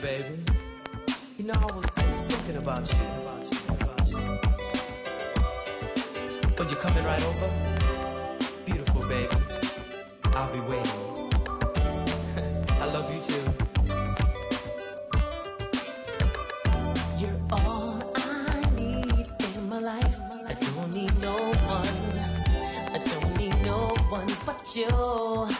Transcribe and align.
baby? 0.00 0.38
You 1.36 1.44
know, 1.46 1.52
I 1.54 1.74
was 1.74 1.84
just 1.96 2.24
thinking 2.24 2.56
about 2.56 2.90
you. 2.90 2.98
About 3.20 3.52
you, 3.52 3.58
about 3.68 4.08
you. 4.10 4.18
Oh, 6.58 6.66
you're 6.68 6.80
coming 6.80 7.04
right 7.04 7.22
over? 7.24 7.48
Beautiful, 8.64 9.02
baby. 9.02 9.36
I'll 10.32 10.52
be 10.54 10.60
waiting. 10.60 11.30
I 12.80 12.86
love 12.86 13.12
you 13.12 13.20
too. 13.20 13.44
You're 17.18 17.38
all 17.52 18.02
I 18.16 18.64
need 18.76 19.26
in 19.54 19.68
my 19.68 19.80
life. 19.80 20.20
I 20.46 20.54
don't 20.54 20.94
need 20.94 21.12
no 21.20 21.36
one. 21.68 21.96
I 22.94 22.98
don't 23.04 23.36
need 23.38 23.56
no 23.66 23.94
one 24.08 24.28
but 24.46 24.74
you. 24.74 25.59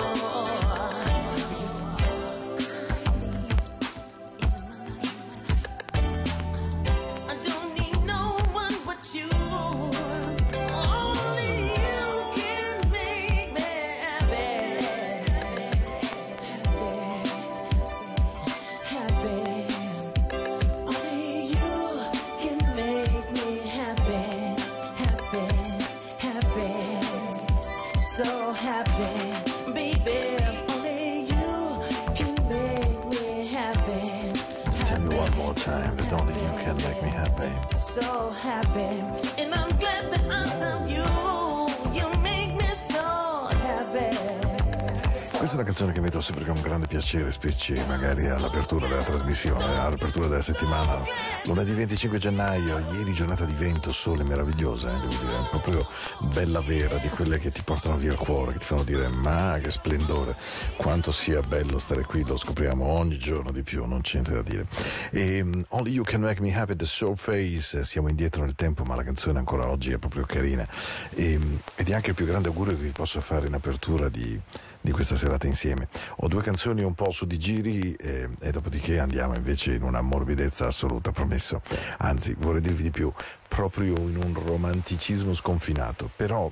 è 46.21 46.31
una 46.31 46.41
canzone 46.41 46.41
che 46.41 46.41
sempre 46.41 46.45
con 46.45 46.61
grande 46.61 46.87
piacere, 46.87 47.31
specie 47.31 47.83
magari 47.87 48.27
all'apertura 48.27 48.87
della 48.87 49.03
trasmissione, 49.03 49.79
all'apertura 49.79 50.27
della 50.27 50.41
settimana. 50.41 51.03
Lunedì 51.45 51.73
25 51.73 52.19
gennaio, 52.19 52.79
ieri 52.93 53.13
giornata 53.13 53.45
di 53.45 53.53
vento, 53.53 53.91
sole 53.91 54.23
meravigliosa, 54.23 54.89
eh, 54.89 54.99
devo 54.99 55.07
dire, 55.07 55.47
proprio 55.49 55.87
bella 56.19 56.59
vera, 56.59 56.97
di 56.97 57.09
quelle 57.09 57.39
che 57.39 57.51
ti 57.51 57.63
portano 57.63 57.95
via 57.95 58.11
il 58.11 58.17
cuore, 58.17 58.53
che 58.53 58.59
ti 58.59 58.65
fanno 58.65 58.83
dire 58.83 59.07
ma 59.07 59.57
che 59.61 59.71
splendore, 59.71 60.35
quanto 60.75 61.11
sia 61.11 61.41
bello 61.41 61.79
stare 61.79 62.03
qui, 62.03 62.23
lo 62.23 62.37
scopriamo 62.37 62.85
ogni 62.85 63.17
giorno 63.17 63.51
di 63.51 63.63
più, 63.63 63.85
non 63.85 64.01
c'è 64.01 64.21
niente 64.21 64.33
da 64.33 64.41
dire. 64.41 64.67
E, 65.09 65.41
um, 65.41 65.63
Only 65.69 65.91
You 65.91 66.03
Can 66.03 66.21
Make 66.21 66.41
Me 66.41 66.55
Happy, 66.55 66.75
The 66.75 66.85
Surface, 66.85 67.83
siamo 67.83 68.09
indietro 68.09 68.43
nel 68.43 68.55
tempo, 68.55 68.83
ma 68.83 68.95
la 68.95 69.03
canzone 69.03 69.39
ancora 69.39 69.67
oggi 69.67 69.91
è 69.91 69.97
proprio 69.97 70.25
carina. 70.25 70.67
E, 71.11 71.35
um, 71.35 71.59
ed 71.75 71.89
è 71.89 71.93
anche 71.93 72.09
il 72.09 72.15
più 72.15 72.25
grande 72.25 72.49
augurio 72.49 72.75
che 72.75 72.83
vi 72.83 72.91
posso 72.91 73.19
fare 73.21 73.47
in 73.47 73.53
apertura 73.53 74.09
di 74.09 74.39
di 74.81 74.91
questa 74.91 75.15
serata 75.15 75.47
insieme. 75.47 75.87
Ho 76.17 76.27
due 76.27 76.41
canzoni 76.41 76.83
un 76.83 76.93
po' 76.93 77.11
su 77.11 77.25
di 77.25 77.37
giri 77.37 77.93
eh, 77.93 78.29
e 78.39 78.51
dopodiché 78.51 78.99
andiamo 78.99 79.35
invece 79.35 79.73
in 79.73 79.83
una 79.83 80.01
morbidezza 80.01 80.67
assoluta, 80.67 81.11
promesso. 81.11 81.61
Anzi, 81.99 82.35
vorrei 82.37 82.61
dirvi 82.61 82.83
di 82.83 82.91
più, 82.91 83.11
proprio 83.47 83.95
in 83.97 84.17
un 84.17 84.33
romanticismo 84.33 85.33
sconfinato, 85.33 86.09
però 86.15 86.51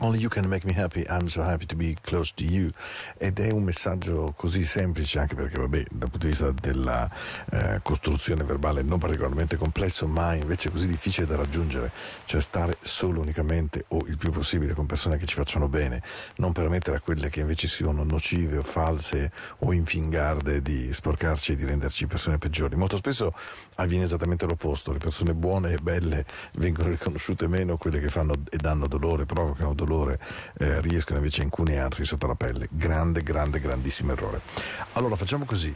Only 0.00 0.18
you 0.18 0.28
can 0.28 0.48
make 0.48 0.66
me 0.66 0.72
happy, 0.72 1.04
I'm 1.08 1.28
so 1.28 1.42
happy 1.42 1.66
to 1.66 1.76
be 1.76 1.96
close 2.02 2.32
to 2.34 2.44
you. 2.44 2.70
Ed 3.16 3.38
è 3.38 3.50
un 3.50 3.62
messaggio 3.62 4.34
così 4.36 4.64
semplice, 4.64 5.20
anche 5.20 5.36
perché, 5.36 5.56
vabbè, 5.56 5.84
dal 5.90 6.10
punto 6.10 6.26
di 6.26 6.32
vista 6.32 6.50
della 6.50 7.08
eh, 7.50 7.78
costruzione 7.80 8.42
verbale 8.42 8.82
non 8.82 8.98
particolarmente 8.98 9.56
complesso, 9.56 10.08
ma 10.08 10.34
invece 10.34 10.70
così 10.70 10.88
difficile 10.88 11.26
da 11.26 11.36
raggiungere, 11.36 11.92
cioè 12.24 12.40
stare 12.40 12.76
solo 12.82 13.20
unicamente 13.20 13.84
o 13.88 14.04
il 14.06 14.18
più 14.18 14.30
possibile 14.30 14.74
con 14.74 14.86
persone 14.86 15.16
che 15.16 15.26
ci 15.26 15.36
facciano 15.36 15.68
bene, 15.68 16.02
non 16.36 16.52
permettere 16.52 16.96
a 16.96 17.00
quelle 17.00 17.28
che 17.28 17.40
invece 17.40 17.68
siano 17.68 18.02
nocive 18.02 18.58
o 18.58 18.62
false 18.64 19.30
o 19.58 19.72
infingarde 19.72 20.60
di 20.60 20.92
sporcarci 20.92 21.52
e 21.52 21.56
di 21.56 21.64
renderci 21.64 22.08
persone 22.08 22.38
peggiori. 22.38 22.74
Molto 22.74 22.96
spesso 22.96 23.32
avviene 23.76 24.04
esattamente 24.04 24.46
l'opposto, 24.46 24.92
le 24.92 24.98
persone 24.98 25.34
buone 25.34 25.72
e 25.72 25.78
belle 25.78 26.24
vengono 26.54 26.90
riconosciute 26.90 27.48
meno, 27.48 27.76
quelle 27.76 28.00
che 28.00 28.08
fanno 28.08 28.34
e 28.50 28.56
danno 28.56 28.86
dolore, 28.86 29.24
provocano 29.24 29.74
dolore 29.74 29.84
dolore 29.84 30.18
eh, 30.58 30.80
riescono 30.80 31.18
invece 31.18 31.42
a 31.42 31.44
incunearsi 31.44 32.04
sotto 32.04 32.26
la 32.26 32.34
pelle. 32.34 32.68
Grande, 32.70 33.22
grande, 33.22 33.60
grandissimo 33.60 34.12
errore. 34.12 34.40
Allora 34.94 35.16
facciamo 35.16 35.44
così. 35.44 35.72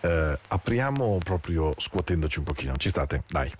Eh, 0.00 0.38
apriamo 0.48 1.18
proprio 1.22 1.74
scuotendoci 1.76 2.38
un 2.38 2.44
pochino. 2.44 2.76
Ci 2.76 2.88
state? 2.88 3.24
Dai. 3.28 3.52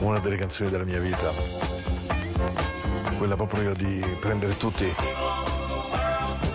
Una 0.00 0.20
delle 0.20 0.36
canzoni 0.36 0.70
della 0.70 0.84
mia 0.84 1.00
vita. 1.00 1.32
Quella 3.16 3.34
proprio 3.34 3.74
di 3.74 4.00
prendere 4.20 4.56
tutti, 4.56 4.86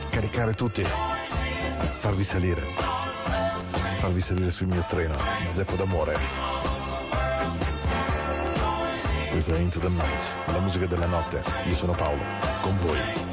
caricare 0.09 0.53
tutti, 0.53 0.81
farvi 1.97 2.23
salire, 2.23 2.61
farvi 4.03 4.19
salire 4.19 4.51
sul 4.51 4.67
mio 4.67 4.83
treno, 4.85 5.15
zeppo 5.47 5.77
d'amore. 5.77 6.17
Questa 9.31 9.55
è 9.55 9.59
Into 9.59 9.79
the 9.79 9.87
Night, 9.87 10.33
la 10.47 10.59
musica 10.59 10.85
della 10.87 11.05
notte. 11.05 11.41
Io 11.67 11.73
sono 11.73 11.93
Paolo, 11.93 12.21
con 12.61 12.75
voi. 12.79 13.32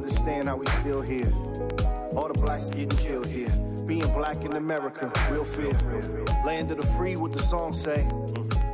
understand 0.00 0.48
how 0.48 0.56
we 0.56 0.66
still 0.80 1.02
here. 1.02 1.30
All 2.16 2.28
the 2.28 2.38
blacks 2.40 2.70
getting 2.70 2.96
killed 2.96 3.26
here. 3.26 3.50
Being 3.86 4.10
black 4.14 4.44
in 4.44 4.54
America, 4.54 5.12
real 5.30 5.44
fear. 5.44 5.74
Land 6.44 6.70
of 6.70 6.78
the 6.78 6.86
free, 6.96 7.16
what 7.16 7.32
the 7.32 7.42
song 7.42 7.74
say. 7.74 8.08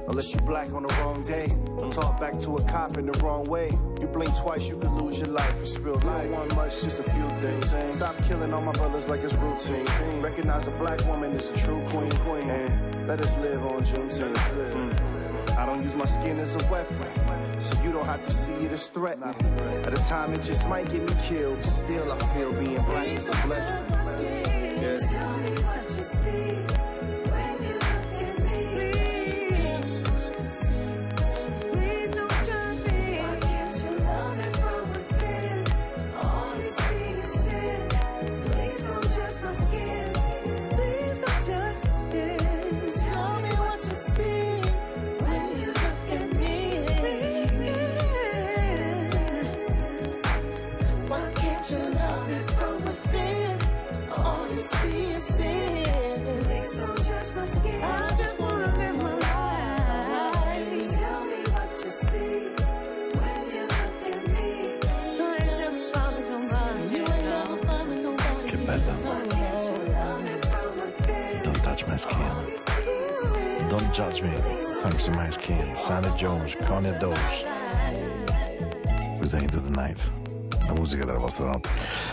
Unless 0.08 0.34
you 0.34 0.40
black 0.42 0.72
on 0.72 0.84
the 0.84 0.94
wrong 1.00 1.24
day. 1.24 1.48
Talk 1.90 2.20
back 2.20 2.38
to 2.40 2.58
a 2.58 2.64
cop 2.64 2.96
in 2.96 3.06
the 3.06 3.18
wrong 3.24 3.44
way. 3.44 3.70
You 4.00 4.06
blink 4.06 4.36
twice, 4.38 4.68
you 4.68 4.78
can 4.78 4.96
lose 4.98 5.18
your 5.18 5.30
life. 5.30 5.54
It's 5.60 5.76
real 5.80 5.94
life. 5.94 6.26
You 6.26 6.30
don't 6.30 6.32
want 6.32 6.54
much, 6.54 6.82
just 6.82 7.00
a 7.00 7.02
few 7.02 7.28
things. 7.38 7.96
Stop 7.96 8.16
killing 8.28 8.54
all 8.54 8.62
my 8.62 8.72
brothers 8.72 9.08
like 9.08 9.22
it's 9.22 9.34
routine. 9.34 9.84
Recognize 10.22 10.68
a 10.68 10.70
black 10.72 11.04
woman 11.06 11.32
is 11.32 11.50
a 11.50 11.56
true 11.56 11.82
queen. 11.88 12.12
queen. 12.24 12.48
And 12.48 13.08
let 13.08 13.20
us 13.20 13.36
live 13.38 13.66
on 13.66 13.82
Juneteenth. 13.82 14.36
Mm. 14.36 15.56
I 15.56 15.66
don't 15.66 15.82
use 15.82 15.96
my 15.96 16.04
skin 16.04 16.38
as 16.38 16.54
a 16.54 16.70
weapon 16.70 17.25
so 17.66 17.82
you 17.82 17.92
don't 17.92 18.06
have 18.06 18.24
to 18.24 18.30
see 18.30 18.52
it 18.52 18.72
as 18.72 18.86
threatening. 18.88 19.34
At 19.84 19.92
a 19.92 20.08
time, 20.08 20.32
it 20.34 20.42
just 20.42 20.68
might 20.68 20.88
get 20.90 21.02
me 21.02 21.14
killed, 21.24 21.56
but 21.58 21.66
still 21.66 22.12
I 22.12 22.18
feel 22.34 22.52
being 22.52 22.82
black 22.82 23.08
is 23.08 23.28
a 23.28 23.32
blessing. 23.46 24.35
my 71.96 72.00
skin. 72.00 73.68
Don't 73.70 73.94
judge 73.94 74.20
me 74.20 74.30
thanks 74.82 75.04
to 75.04 75.10
my 75.12 75.30
skin. 75.30 75.74
Santa 75.74 76.14
Jones, 76.14 76.54
Connie 76.54 76.92
Dose. 76.98 77.44
We 79.18 79.26
say 79.26 79.42
into 79.42 79.60
the 79.60 79.70
night. 79.70 80.10
La 80.66 80.74
musica 80.74 81.04
della 81.04 81.18
vostra 81.18 81.46
notte. 81.46 81.68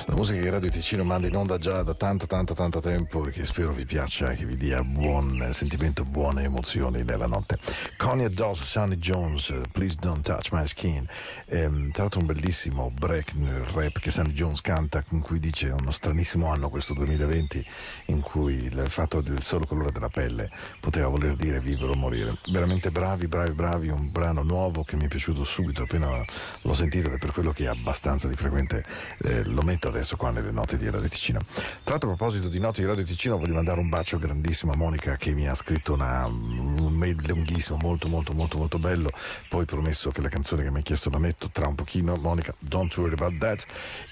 La 0.05 0.15
musica 0.15 0.41
che 0.41 0.49
Radio 0.49 0.69
Ticino 0.69 1.03
manda 1.03 1.27
in 1.27 1.35
onda 1.35 1.57
già 1.57 1.81
da 1.81 1.93
tanto 1.93 2.27
tanto 2.27 2.53
tanto 2.53 2.79
tempo 2.79 3.25
e 3.25 3.31
che 3.31 3.45
spero 3.45 3.73
vi 3.73 3.85
piaccia 3.85 4.31
e 4.31 4.35
che 4.35 4.45
vi 4.45 4.55
dia 4.55 4.83
buon 4.83 5.49
sentimento, 5.51 6.03
buone 6.03 6.43
emozioni 6.43 7.03
nella 7.03 7.25
notte. 7.25 7.57
Connie 7.97 8.29
Doss, 8.29 8.63
Sonny 8.63 8.97
Jones, 8.97 9.53
Please 9.71 9.95
Don't 9.99 10.23
Touch 10.23 10.51
My 10.51 10.67
Skin. 10.67 11.07
Ehm, 11.47 11.91
tra 11.91 12.03
l'altro 12.03 12.19
un 12.19 12.27
bellissimo 12.27 12.91
break 12.91 13.33
nel 13.35 13.63
rap 13.73 13.99
che 13.99 14.11
Sonny 14.11 14.33
Jones 14.33 14.61
canta 14.61 15.01
con 15.01 15.21
cui 15.21 15.39
dice 15.39 15.69
uno 15.69 15.91
stranissimo 15.91 16.47
anno 16.47 16.69
questo 16.69 16.93
2020 16.93 17.65
in 18.07 18.21
cui 18.21 18.65
il 18.65 18.85
fatto 18.87 19.21
del 19.21 19.41
solo 19.41 19.65
colore 19.65 19.91
della 19.91 20.09
pelle 20.09 20.51
poteva 20.79 21.07
voler 21.07 21.35
dire 21.35 21.59
vivere 21.59 21.91
o 21.91 21.95
morire. 21.95 22.37
Veramente 22.51 22.91
bravi, 22.91 23.27
bravi, 23.27 23.53
bravi, 23.53 23.87
un 23.89 24.11
brano 24.11 24.43
nuovo 24.43 24.83
che 24.83 24.95
mi 24.95 25.05
è 25.05 25.07
piaciuto 25.07 25.43
subito 25.43 25.83
appena 25.83 26.23
l'ho 26.61 26.73
sentito 26.73 27.07
ed 27.07 27.15
è 27.15 27.17
per 27.17 27.31
quello 27.31 27.51
che 27.51 27.63
è 27.63 27.67
abbastanza 27.67 28.27
di 28.27 28.35
frequente 28.43 28.83
eh, 29.23 29.43
lo 29.45 29.61
metto 29.61 29.87
adesso 29.87 30.17
qua 30.17 30.29
nelle 30.29 30.51
note 30.51 30.77
di 30.77 30.89
Radio 30.89 31.07
Ticino. 31.07 31.39
Tra 31.49 31.91
l'altro 31.93 32.11
a 32.11 32.15
proposito 32.15 32.49
di 32.49 32.59
note 32.59 32.81
di 32.81 32.87
Radio 32.87 33.03
Ticino 33.03 33.37
voglio 33.37 33.53
mandare 33.53 33.79
un 33.79 33.87
bacio 33.87 34.17
grandissimo 34.17 34.73
a 34.73 34.75
Monica 34.75 35.15
che 35.15 35.33
mi 35.33 35.47
ha 35.47 35.53
scritto 35.53 35.93
una, 35.93 36.25
un 36.25 36.93
mail 36.93 37.17
lunghissimo, 37.25 37.77
molto 37.77 38.09
molto 38.09 38.33
molto 38.33 38.57
molto 38.57 38.79
bello, 38.79 39.11
poi 39.47 39.65
promesso 39.65 40.11
che 40.11 40.21
la 40.21 40.27
canzone 40.27 40.63
che 40.63 40.71
mi 40.71 40.79
ha 40.79 40.81
chiesto 40.81 41.09
la 41.09 41.19
metto 41.19 41.49
tra 41.51 41.67
un 41.67 41.75
pochino, 41.75 42.15
Monica, 42.17 42.53
don't 42.59 42.95
worry 42.97 43.13
about 43.13 43.37
that. 43.37 43.65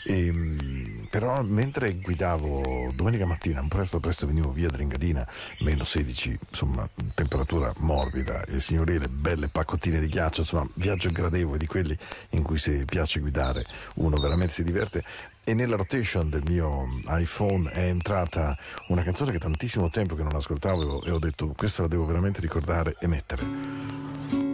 E, 0.05 0.27
ehm, 0.27 1.07
però 1.09 1.41
mentre 1.43 1.95
guidavo 1.95 2.91
domenica 2.95 3.25
mattina, 3.25 3.63
presto 3.67 3.99
presto 3.99 4.25
venivo 4.25 4.51
via 4.51 4.69
dell'Ingadina, 4.69 5.27
meno 5.59 5.83
16, 5.83 6.39
insomma 6.49 6.87
temperatura 7.13 7.73
morbida 7.79 8.45
e 8.45 8.61
signorile, 8.61 9.09
belle 9.09 9.49
paccottine 9.49 9.99
di 9.99 10.07
ghiaccio, 10.07 10.41
insomma 10.41 10.67
viaggio 10.75 11.11
gradevole 11.11 11.57
di 11.57 11.67
quelli 11.67 11.97
in 12.29 12.43
cui 12.43 12.57
se 12.57 12.85
piace 12.85 13.19
guidare 13.19 13.65
uno 13.95 14.19
veramente 14.21 14.53
si 14.53 14.63
diverte 14.63 15.03
e 15.43 15.53
nella 15.53 15.75
rotation 15.75 16.29
del 16.29 16.43
mio 16.45 16.87
iPhone 17.07 17.69
è 17.71 17.87
entrata 17.87 18.57
una 18.87 19.01
canzone 19.01 19.31
che 19.31 19.39
tantissimo 19.39 19.89
tempo 19.89 20.15
che 20.15 20.23
non 20.23 20.35
ascoltavo 20.35 21.03
e 21.03 21.11
ho 21.11 21.19
detto 21.19 21.53
questa 21.57 21.81
la 21.81 21.87
devo 21.87 22.05
veramente 22.05 22.39
ricordare 22.39 22.95
e 22.99 23.07
mettere. 23.07 23.43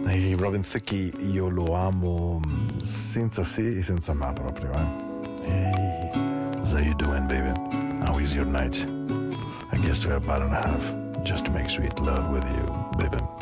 E 0.08 0.34
Robin 0.36 0.62
Thicke 0.62 1.12
io 1.20 1.48
lo 1.48 1.74
amo 1.74 2.40
senza 2.82 3.44
se 3.44 3.78
e 3.78 3.82
senza 3.82 4.14
ma 4.14 4.32
proprio. 4.32 4.72
Eh? 4.72 5.06
Hey, 5.44 6.10
how 6.62 6.78
you 6.78 6.94
doing 6.96 7.26
baby? 7.26 7.52
How 8.04 8.18
is 8.18 8.32
your 8.32 8.46
night? 8.46 8.88
I 9.70 9.76
guess 9.76 10.02
have 10.04 10.24
about 10.24 10.42
and 10.42 10.52
a 10.52 10.60
half 10.60 10.96
just 11.22 11.44
to 11.44 11.52
make 11.52 11.68
sweet 11.68 11.98
love 12.00 12.30
with 12.30 12.44
you, 12.56 12.66
baby. 12.96 13.37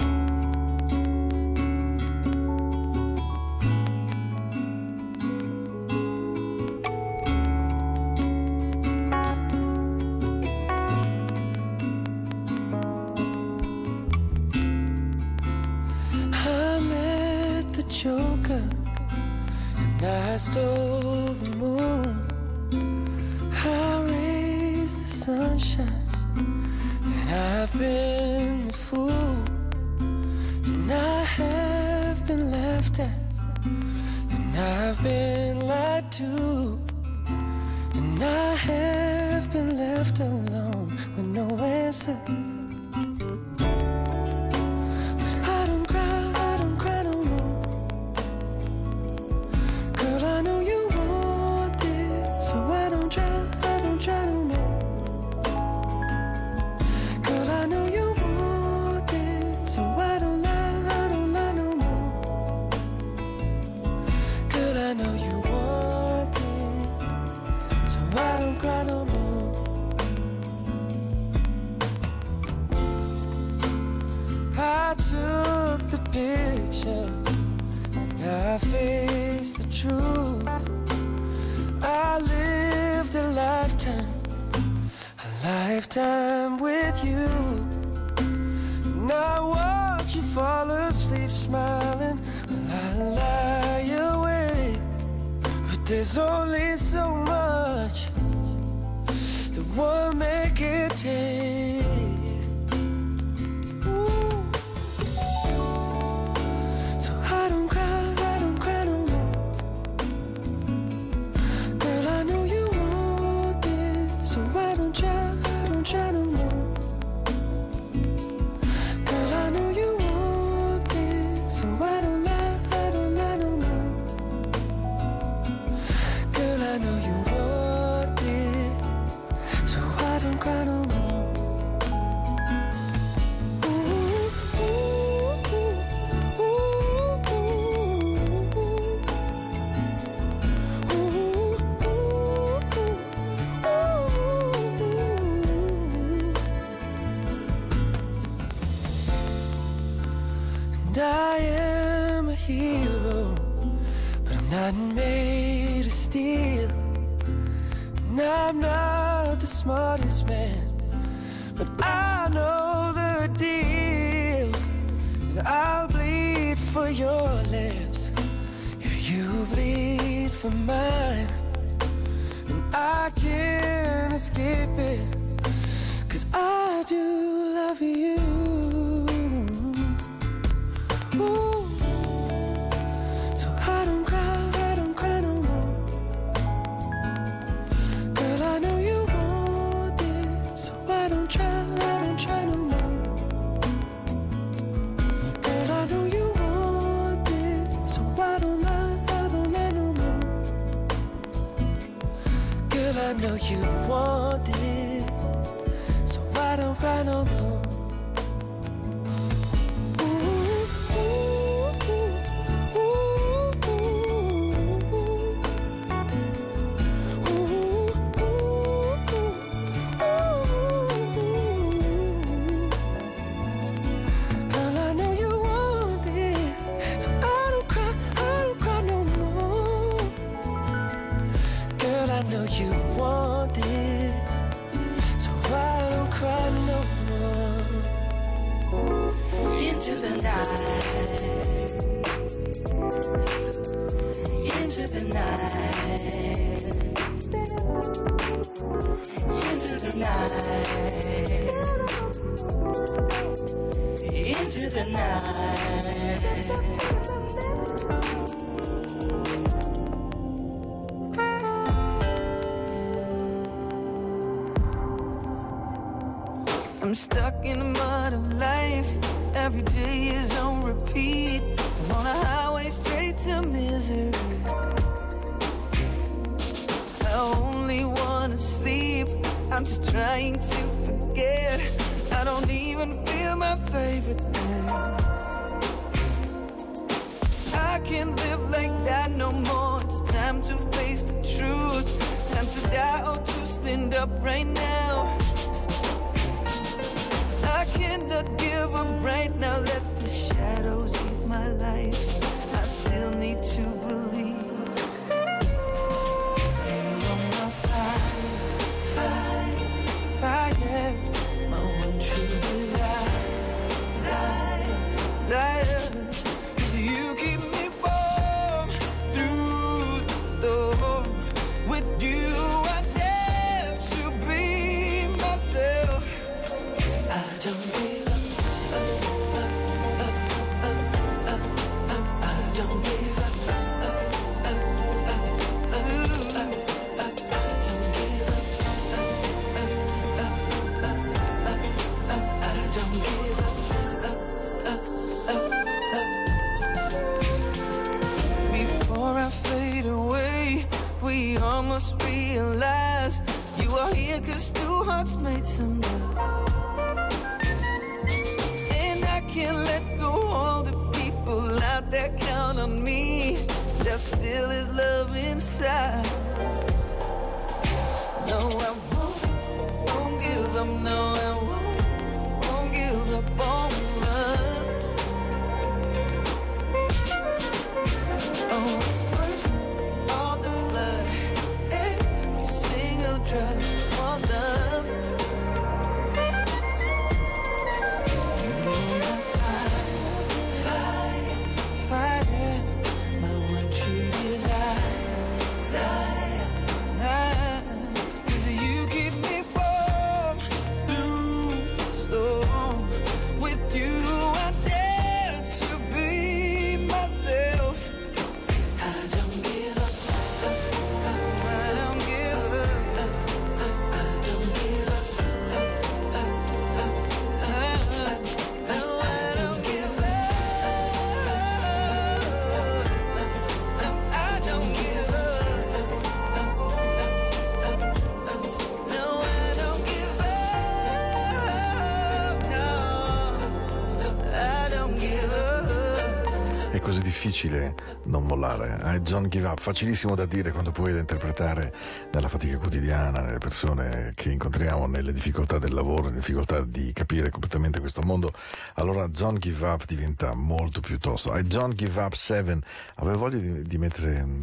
Don't 439.08 439.28
give 439.28 439.46
up, 439.46 439.60
facilissimo 439.60 440.16
da 440.16 440.26
dire 440.26 440.50
quando 440.50 440.72
poi 440.72 440.92
da 440.92 440.98
interpretare 440.98 441.72
nella 442.12 442.28
fatica 442.28 442.58
quotidiana, 442.58 443.20
nelle 443.20 443.38
persone 443.38 444.12
che 444.16 444.30
incontriamo, 444.30 444.86
nelle 444.86 445.12
difficoltà 445.12 445.58
del 445.58 445.72
lavoro, 445.72 446.04
nelle 446.04 446.16
difficoltà 446.16 446.64
di 446.64 446.92
capire 446.92 447.30
completamente 447.30 447.78
questo 447.78 448.02
mondo. 448.02 448.32
Allora 448.74 449.06
don't 449.06 449.38
give 449.38 449.64
up 449.64 449.84
diventa 449.84 450.34
molto 450.34 450.80
più 450.80 450.98
tosto. 450.98 451.36
I 451.36 451.42
don't 451.44 451.74
give 451.74 452.00
up 452.00 452.14
7. 452.14 452.58
Avevo 452.96 453.18
voglia 453.18 453.38
di, 453.38 453.62
di 453.62 453.78
mettere 453.78 454.24
mm, 454.24 454.42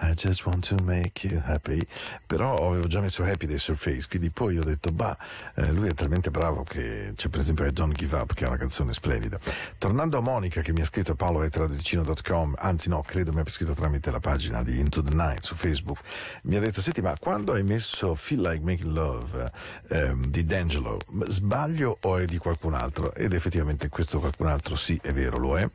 I 0.00 0.12
just 0.14 0.44
want 0.44 0.66
to 0.68 0.82
make 0.82 1.26
you 1.26 1.40
happy, 1.44 1.86
però 2.26 2.68
avevo 2.68 2.86
già 2.88 3.00
messo 3.00 3.22
happy 3.22 3.46
dei 3.46 3.58
Surface, 3.58 4.08
quindi 4.08 4.30
poi 4.30 4.58
ho 4.58 4.64
detto, 4.64 4.90
bah, 4.90 5.16
eh, 5.54 5.70
lui 5.70 5.88
è 5.88 5.94
talmente 5.94 6.30
bravo 6.30 6.64
che 6.64 7.12
c'è 7.14 7.28
per 7.28 7.40
esempio 7.40 7.70
Don't 7.70 7.94
Give 7.94 8.16
Up, 8.16 8.34
che 8.34 8.44
è 8.44 8.48
una 8.48 8.56
canzone 8.56 8.92
splendida. 8.92 9.38
Tornando 9.78 10.18
a 10.18 10.20
Monica 10.20 10.62
che 10.62 10.72
mi 10.72 10.80
ha 10.80 10.84
scritto 10.84 11.12
a 11.12 11.14
paolo.radicino.com, 11.14 12.56
anzi 12.58 12.88
no, 12.88 13.02
credo 13.02 13.32
mi 13.32 13.40
abbia 13.40 13.52
scritto 13.52 13.72
tramite 13.72 14.10
la 14.10 14.18
pagina 14.18 14.62
di 14.64 14.80
Into 14.80 15.00
the 15.02 15.14
Night 15.14 15.42
su 15.42 15.54
Facebook, 15.54 16.00
mi 16.42 16.56
ha 16.56 16.60
detto, 16.60 16.80
senti, 16.80 17.00
ma 17.00 17.14
quando 17.18 17.52
hai 17.52 17.62
messo 17.62 18.14
Feel 18.16 18.40
Like 18.40 18.64
Making 18.64 18.92
Love 18.92 19.52
ehm, 19.90 20.26
di 20.26 20.44
D'Angelo, 20.44 20.98
sbaglio 21.26 21.98
o 22.00 22.16
è 22.16 22.24
di 22.24 22.38
qualcun 22.38 22.74
altro? 22.74 23.14
Ed 23.14 23.32
effettivamente 23.32 23.88
questo 23.88 24.18
qualcun 24.18 24.48
altro 24.48 24.74
sì, 24.74 24.98
è 25.00 25.12
vero, 25.12 25.38
lo 25.38 25.56
è, 25.56 25.68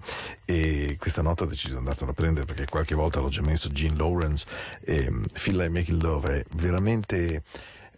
e 0.43 0.97
questa 0.99 1.21
nota 1.21 1.45
ho 1.45 1.47
deciso 1.47 1.73
di 1.73 1.79
andartela 1.79 2.11
a 2.11 2.13
prendere 2.13 2.45
perché 2.45 2.65
qualche 2.65 2.95
volta 2.95 3.19
l'ho 3.21 3.29
già 3.29 3.41
messo, 3.41 3.69
Gene 3.69 3.95
Lawrence, 4.09 4.45
ehm, 4.85 5.25
Feel 5.33 5.57
Like 5.57 5.69
Making 5.69 6.01
Love 6.01 6.39
è 6.39 6.45
veramente 6.55 7.43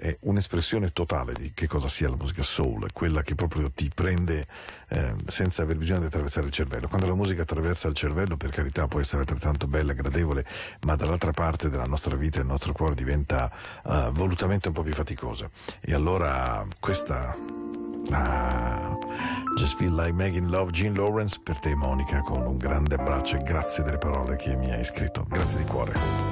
è 0.01 0.17
un'espressione 0.21 0.89
totale 0.89 1.33
di 1.33 1.51
che 1.53 1.67
cosa 1.67 1.87
sia 1.87 2.09
la 2.09 2.15
musica 2.15 2.41
soul, 2.41 2.91
quella 2.91 3.21
che 3.21 3.35
proprio 3.35 3.69
ti 3.69 3.87
prende 3.93 4.47
eh, 4.87 5.13
senza 5.27 5.61
aver 5.61 5.77
bisogno 5.77 5.99
di 5.99 6.05
attraversare 6.07 6.47
il 6.47 6.51
cervello. 6.51 6.87
Quando 6.87 7.05
la 7.05 7.13
musica 7.13 7.43
attraversa 7.43 7.87
il 7.87 7.93
cervello, 7.93 8.35
per 8.35 8.49
carità, 8.49 8.87
può 8.87 8.99
essere 8.99 9.21
altrettanto 9.21 9.67
bella, 9.67 9.93
gradevole, 9.93 10.43
ma 10.85 10.95
dall'altra 10.95 11.33
parte 11.33 11.69
della 11.69 11.85
nostra 11.85 12.15
vita 12.15 12.39
il 12.39 12.47
nostro 12.47 12.73
cuore 12.73 12.95
diventa 12.95 13.51
eh, 13.85 14.09
volutamente 14.11 14.69
un 14.69 14.73
po' 14.73 14.81
più 14.81 14.93
faticosa. 14.93 15.47
E 15.79 15.93
allora 15.93 16.65
questa 16.79 17.37
Ah, 18.11 18.97
just 19.57 19.77
feel 19.77 19.91
like 19.91 20.13
making 20.13 20.49
love 20.49 20.71
Gene 20.71 20.95
Lawrence. 20.95 21.39
Per 21.41 21.59
te 21.59 21.75
Monica 21.75 22.19
con 22.21 22.41
un 22.45 22.57
grande 22.57 22.95
abbraccio 22.95 23.37
e 23.37 23.43
grazie 23.43 23.83
delle 23.83 23.97
parole 23.97 24.35
che 24.35 24.55
mi 24.55 24.71
hai 24.71 24.83
scritto. 24.83 25.25
Grazie 25.29 25.59
di 25.59 25.65
cuore 25.65 26.29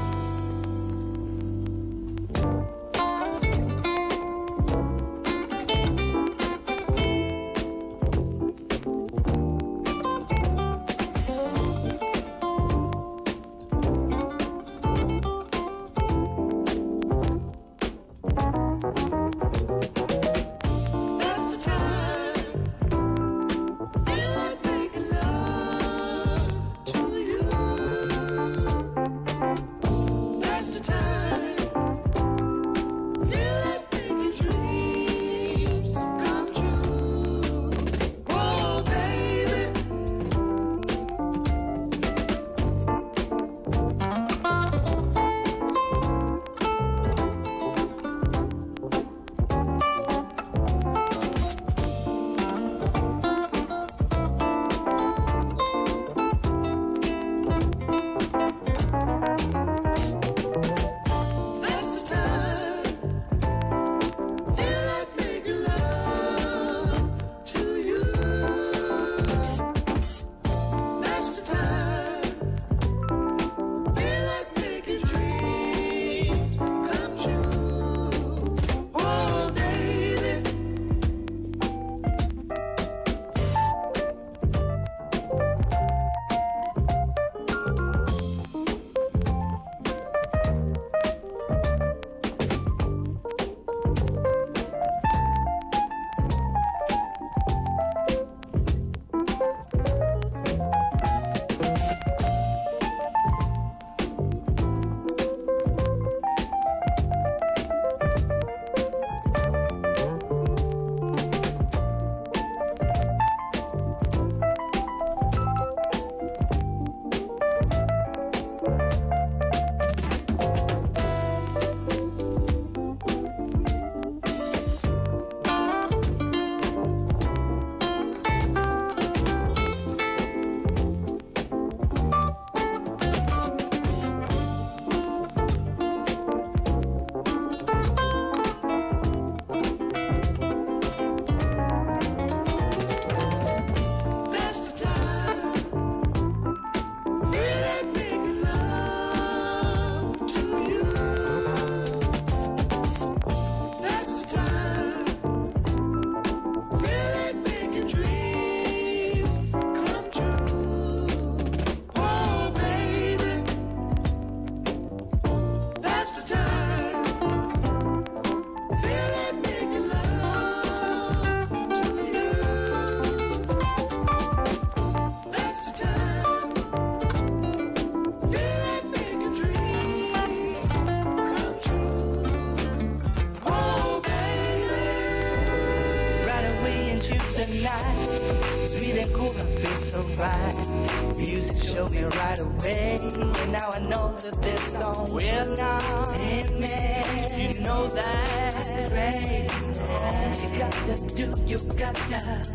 yeah. 202.25 202.48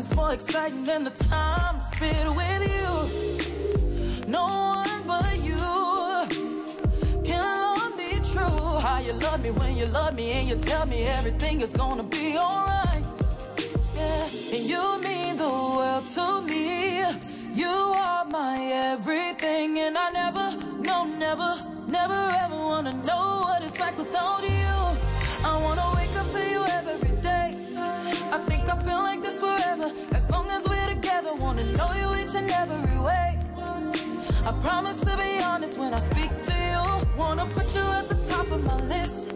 Nothing's 0.00 0.16
more 0.16 0.32
exciting 0.32 0.84
than 0.84 1.04
the 1.04 1.10
time 1.10 1.78
spent 1.78 2.34
with 2.34 2.62
you. 2.74 4.26
No 4.26 4.44
one 4.46 5.02
but 5.06 5.36
you 5.42 5.60
can 7.22 7.44
love 7.44 7.94
me 7.98 8.12
true. 8.32 8.78
How 8.80 9.00
you 9.00 9.12
love 9.12 9.42
me 9.42 9.50
when 9.50 9.76
you 9.76 9.84
love 9.84 10.14
me, 10.14 10.30
and 10.30 10.48
you 10.48 10.56
tell 10.56 10.86
me 10.86 11.02
everything 11.04 11.60
is 11.60 11.74
gonna 11.74 12.04
be 12.04 12.38
alright. 12.38 13.04
Yeah, 13.94 14.54
and 14.54 14.64
you 14.72 14.82
mean 15.02 15.36
the 15.36 15.52
world 15.76 16.06
to 16.16 16.40
me. 16.48 17.04
You 17.52 17.76
are 18.06 18.24
my 18.24 18.56
everything, 18.92 19.80
and 19.80 19.98
I 19.98 20.08
never, 20.12 20.46
no, 20.80 21.04
never, 21.04 21.50
never 21.86 22.20
ever 22.44 22.56
wanna 22.56 22.94
know 23.04 23.42
what 23.44 23.62
it's 23.62 23.78
like 23.78 23.98
without 23.98 24.42
you. 24.44 24.76
I 25.44 25.60
wanna 25.62 25.92
wake 25.94 26.16
up 26.16 26.30
to 26.32 26.42
you 26.52 26.59
long 30.30 30.50
as 30.50 30.68
we're 30.68 30.86
together. 30.86 31.34
Wanna 31.34 31.64
know 31.78 31.90
you 32.00 32.22
each 32.22 32.34
and 32.34 32.50
every 32.50 32.98
way. 32.98 33.38
I 34.48 34.52
promise 34.62 35.00
to 35.00 35.16
be 35.16 35.42
honest 35.42 35.76
when 35.78 35.92
I 35.94 35.98
speak 35.98 36.32
to 36.42 36.54
you. 36.70 36.82
Wanna 37.16 37.46
put 37.46 37.74
you 37.74 37.82
at 37.98 38.08
the 38.08 38.18
top 38.28 38.50
of 38.50 38.62
my 38.64 38.80
list. 38.94 39.32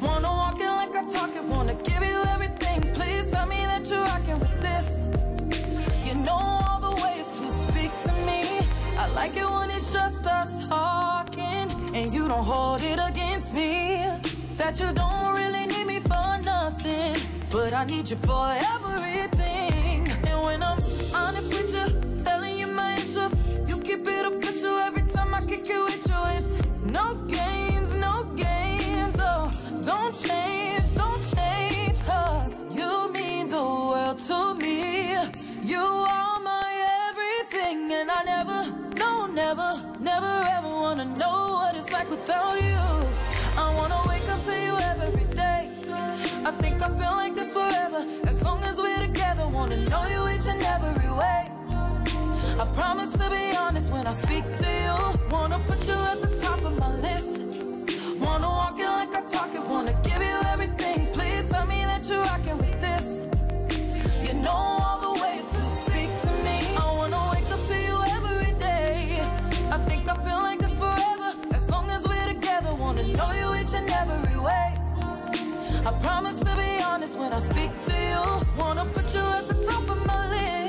Wanna 0.00 0.28
walk 0.40 0.60
it 0.60 0.72
like 0.80 0.94
I 0.96 1.04
talk 1.06 1.34
it. 1.36 1.44
Wanna 1.44 1.74
give 1.84 2.02
you 2.02 2.18
everything. 2.34 2.80
Please 2.92 3.30
tell 3.30 3.46
me 3.46 3.60
that 3.70 3.88
you're 3.90 4.02
rocking 4.02 4.38
with 4.40 4.60
this. 4.60 5.04
You 6.06 6.14
know 6.26 6.40
all 6.66 6.80
the 6.80 6.94
ways 7.02 7.28
to 7.38 7.44
speak 7.62 7.92
to 8.06 8.12
me. 8.28 8.42
I 8.98 9.06
like 9.14 9.36
it 9.36 9.48
when 9.48 9.70
it's 9.70 9.92
just 9.92 10.26
us 10.26 10.66
talking, 10.68 11.66
and 11.94 12.12
you 12.12 12.28
don't 12.28 12.44
hold 12.44 12.82
it 12.82 12.98
against 13.10 13.54
me. 13.54 14.02
That 14.56 14.78
you 14.80 14.92
don't 14.92 15.34
really 15.40 15.66
need 15.66 15.86
me 15.86 16.00
for 16.00 16.30
nothing, 16.42 17.20
but 17.50 17.72
I 17.72 17.84
need 17.84 18.08
you 18.10 18.16
for 18.16 18.46
everything. 18.74 19.63
When 20.44 20.62
I'm 20.62 20.78
honest 21.14 21.54
with 21.54 21.72
you, 21.74 22.22
telling 22.22 22.58
you 22.58 22.66
my 22.66 22.92
issues, 22.96 23.32
you 23.66 23.80
keep 23.80 24.06
it 24.06 24.26
official 24.26 24.76
every 24.78 25.02
time 25.10 25.34
I 25.34 25.40
kick 25.40 25.64
it 25.64 25.82
with 25.88 26.06
you. 26.06 26.20
It's 26.38 26.60
no 26.84 27.14
games, 27.26 27.94
no 27.96 28.24
games. 28.36 29.16
Oh, 29.18 29.50
don't 29.84 30.14
change, 30.14 30.94
don't 30.94 31.22
change, 31.34 31.98
cause 32.04 32.60
you 32.76 33.10
mean 33.12 33.48
the 33.48 33.56
world 33.56 34.18
to 34.28 34.54
me. 34.62 35.16
You 35.64 35.80
are 35.80 36.38
my 36.40 36.68
everything, 37.08 37.90
and 37.92 38.10
I 38.10 38.22
never, 38.24 38.60
no, 38.96 39.26
never, 39.26 39.70
never 39.98 40.32
ever 40.56 40.68
wanna 40.68 41.06
know 41.06 41.38
what 41.60 41.74
it's 41.74 41.90
like 41.90 42.10
without 42.10 42.56
you. 42.60 42.84
I 43.56 43.74
wanna 43.78 44.00
wake 44.08 44.28
up 44.28 44.42
to 44.44 44.54
you 44.66 44.76
every 44.92 45.24
day. 45.34 45.70
I 46.44 46.50
think 46.60 46.82
I 46.82 46.88
feel 47.00 47.16
like 47.22 47.34
this 47.34 47.52
forever, 47.54 48.04
as 48.26 48.42
long 48.42 48.62
as 48.64 48.76
we're 48.78 49.00
together. 49.00 49.48
Wanna 49.48 49.78
know 49.88 50.04
you 50.06 50.23
I 52.56 52.66
promise 52.66 53.12
to 53.14 53.28
be 53.30 53.56
honest 53.56 53.90
when 53.90 54.06
I 54.06 54.12
speak 54.12 54.44
to 54.44 54.68
you. 54.84 55.28
Wanna 55.28 55.58
put 55.66 55.86
you 55.88 55.94
at 56.12 56.20
the 56.22 56.38
top 56.40 56.62
of 56.64 56.78
my 56.78 56.90
list. 57.00 57.42
Wanna 58.20 58.48
walk 58.48 58.78
it 58.78 58.86
like 58.86 59.12
I 59.12 59.22
talk 59.22 59.52
it. 59.54 59.64
Wanna 59.66 59.92
give 60.04 60.22
you 60.22 60.38
everything. 60.52 61.08
Please 61.12 61.50
tell 61.50 61.66
me 61.66 61.82
that 61.90 62.08
you're 62.08 62.22
rocking 62.22 62.58
with 62.58 62.80
this. 62.80 63.24
You 64.24 64.34
know 64.34 64.52
all 64.52 64.98
the 65.06 65.22
ways 65.22 65.48
to 65.56 65.62
speak 65.82 66.10
to 66.24 66.30
me. 66.46 66.58
I 66.78 66.86
wanna 66.98 67.22
wake 67.32 67.50
up 67.50 67.62
to 67.70 67.76
you 67.88 67.96
every 68.16 68.52
day. 68.58 69.20
I 69.72 69.78
think 69.88 70.08
I 70.08 70.14
feel 70.24 70.40
like 70.48 70.60
this 70.60 70.74
forever, 70.74 71.30
as 71.52 71.68
long 71.70 71.90
as 71.90 72.06
we're 72.06 72.28
together. 72.34 72.72
Wanna 72.72 73.04
know 73.18 73.30
you 73.40 73.48
each 73.60 73.74
and 73.74 73.90
every 73.90 74.38
way. 74.38 74.68
I 75.84 75.90
promise 76.00 76.38
to 76.46 76.54
be 76.54 76.82
honest 76.84 77.18
when 77.18 77.32
I 77.32 77.38
speak 77.38 77.72
to 77.88 77.94
you. 78.10 78.22
Wanna 78.56 78.84
put 78.84 79.12
you 79.12 79.24
at 79.38 79.48
the 79.48 79.58
top 79.68 79.88
of 79.90 80.06
my 80.06 80.20
list. 80.28 80.63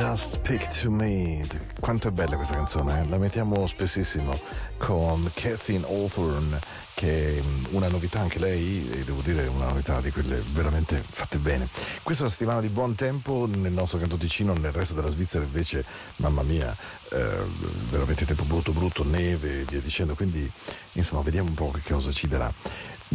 Just 0.00 0.34
Speak 0.34 0.80
to 0.80 0.90
Me. 0.90 1.46
Quanto 1.78 2.08
è 2.08 2.10
bella 2.10 2.36
questa 2.36 2.54
canzone, 2.54 3.00
eh? 3.00 3.08
la 3.08 3.18
mettiamo 3.18 3.66
spessissimo 3.66 4.38
con 4.78 5.30
Kathleen 5.34 5.84
Hawthorne, 5.84 6.58
che 6.94 7.38
è 7.38 7.42
una 7.70 7.88
novità 7.88 8.20
anche 8.20 8.38
lei, 8.38 8.90
e 8.90 9.04
devo 9.04 9.20
dire 9.20 9.46
una 9.46 9.66
novità 9.66 10.00
di 10.00 10.10
quelle 10.10 10.42
veramente 10.52 11.02
fatte 11.04 11.38
bene. 11.38 11.68
Questa 12.02 12.22
è 12.22 12.26
una 12.26 12.34
settimana 12.34 12.60
di 12.60 12.68
buon 12.68 12.94
tempo 12.94 13.46
nel 13.46 13.72
nostro 13.72 13.98
canto 13.98 14.16
Ticino, 14.16 14.52
nel 14.54 14.72
resto 14.72 14.94
della 14.94 15.10
Svizzera 15.10 15.44
invece, 15.44 15.84
mamma 16.16 16.42
mia, 16.42 16.74
eh, 17.12 17.26
veramente 17.90 18.24
tempo 18.24 18.44
brutto 18.44 18.72
brutto, 18.72 19.04
neve 19.04 19.60
e 19.60 19.64
via 19.64 19.80
dicendo, 19.80 20.14
quindi 20.14 20.50
insomma 20.92 21.22
vediamo 21.22 21.48
un 21.48 21.54
po' 21.54 21.70
che 21.70 21.92
cosa 21.92 22.10
ci 22.12 22.26
darà. 22.28 22.52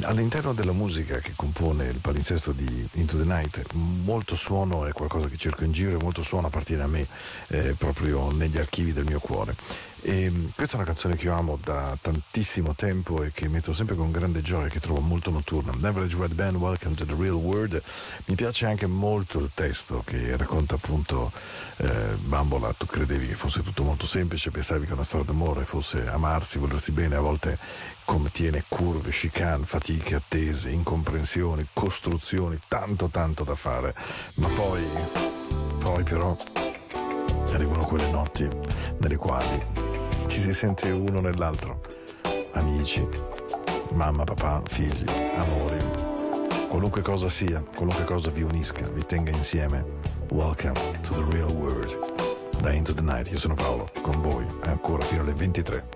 All'interno 0.02 0.54
della 0.54 0.74
musica 0.74 1.20
che 1.20 1.32
compone 1.38 1.86
il 1.86 2.00
palinsesto 2.00 2.52
di 2.52 2.86
Into 2.96 3.18
the 3.18 3.24
Night, 3.24 3.64
molto 3.74 4.36
suono 4.36 4.86
è 4.86 4.92
qualcosa 4.92 5.30
che 5.30 5.38
cerco 5.38 5.64
in 5.64 5.72
giro 5.72 5.98
e 5.98 6.04
molto 6.04 6.22
suono 6.22 6.48
appartiene 6.48 6.84
a 6.84 6.88
me, 6.88 7.08
eh, 7.48 7.76
proprio 7.78 8.30
negli 8.30 8.58
archivi 8.58 8.92
del 8.92 9.06
mio 9.06 9.20
cuore. 9.20 9.56
E, 10.02 10.30
mh, 10.30 10.52
questa 10.54 10.74
è 10.74 10.76
una 10.76 10.86
canzone 10.86 11.16
che 11.16 11.26
io 11.26 11.34
amo 11.34 11.58
da 11.64 11.98
tantissimo 12.00 12.76
tempo 12.76 13.24
e 13.24 13.32
che 13.32 13.48
metto 13.48 13.74
sempre 13.74 13.96
con 13.96 14.12
grande 14.12 14.42
gioia, 14.42 14.68
che 14.68 14.82
trovo 14.82 15.00
molto 15.00 15.32
notturna. 15.32 15.72
Average 15.72 16.18
Red 16.18 16.34
Band, 16.34 16.58
Welcome 16.58 16.96
to 16.96 17.06
the 17.06 17.16
Real 17.18 17.36
World. 17.36 17.82
Mi 18.26 18.36
piace 18.36 18.66
anche 18.66 18.88
molto 18.88 19.40
il 19.40 19.50
testo 19.54 20.04
che 20.06 20.36
racconta 20.36 20.76
appunto 20.76 21.32
eh, 21.78 22.16
Bambola, 22.26 22.74
tu 22.74 22.86
credevi 22.86 23.28
che 23.28 23.36
fosse 23.36 23.64
tutto 23.64 23.84
molto 23.84 24.06
semplice, 24.06 24.52
pensavi 24.52 24.86
che 24.86 24.94
una 24.94 25.04
storia 25.04 25.26
d'amore 25.26 25.64
fosse 25.64 26.06
amarsi, 26.06 26.58
volersi 26.58 26.92
bene, 26.92 27.16
a 27.16 27.22
volte 27.22 27.58
contiene 28.06 28.64
curve, 28.68 29.10
chicane, 29.10 29.66
fatiche, 29.66 30.16
attese, 30.16 30.70
incomprensioni, 30.70 31.68
costruzioni, 31.74 32.58
tanto 32.68 33.08
tanto 33.08 33.44
da 33.44 33.56
fare. 33.56 33.94
Ma 34.36 34.48
poi, 34.50 34.84
poi 35.80 36.04
però 36.04 36.38
arrivano 37.52 37.86
quelle 37.86 38.10
notti 38.12 38.48
nelle 39.00 39.18
quali 39.18 39.64
ci 40.28 40.40
si 40.40 40.54
sente 40.54 40.90
uno 40.92 41.20
nell'altro, 41.20 41.82
amici, 42.54 43.06
mamma, 43.92 44.24
papà, 44.24 44.62
figli, 44.66 45.06
amori, 45.36 45.78
qualunque 46.70 47.02
cosa 47.02 47.30
sia, 47.30 47.64
qualunque 47.76 48.04
cosa 48.04 48.30
vi 48.30 48.44
unisca, 48.44 48.88
vi 48.90 49.06
tenga 49.06 49.32
insieme. 49.32 49.84
Welcome 50.30 50.74
to 51.02 51.14
the 51.14 51.32
real 51.32 51.52
world. 51.52 51.98
Da 52.62 52.72
Into 52.72 52.94
the 52.94 53.02
Night, 53.02 53.32
io 53.32 53.38
sono 53.38 53.54
Paolo, 53.54 53.90
con 54.02 54.22
voi 54.22 54.46
ancora 54.62 55.04
fino 55.04 55.22
alle 55.22 55.34
23. 55.34 55.95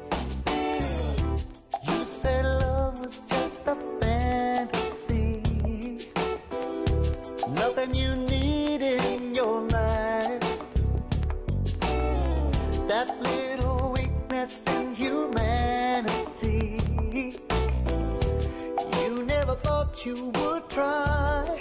you 20.06 20.32
would 20.36 20.70
try. 20.70 21.60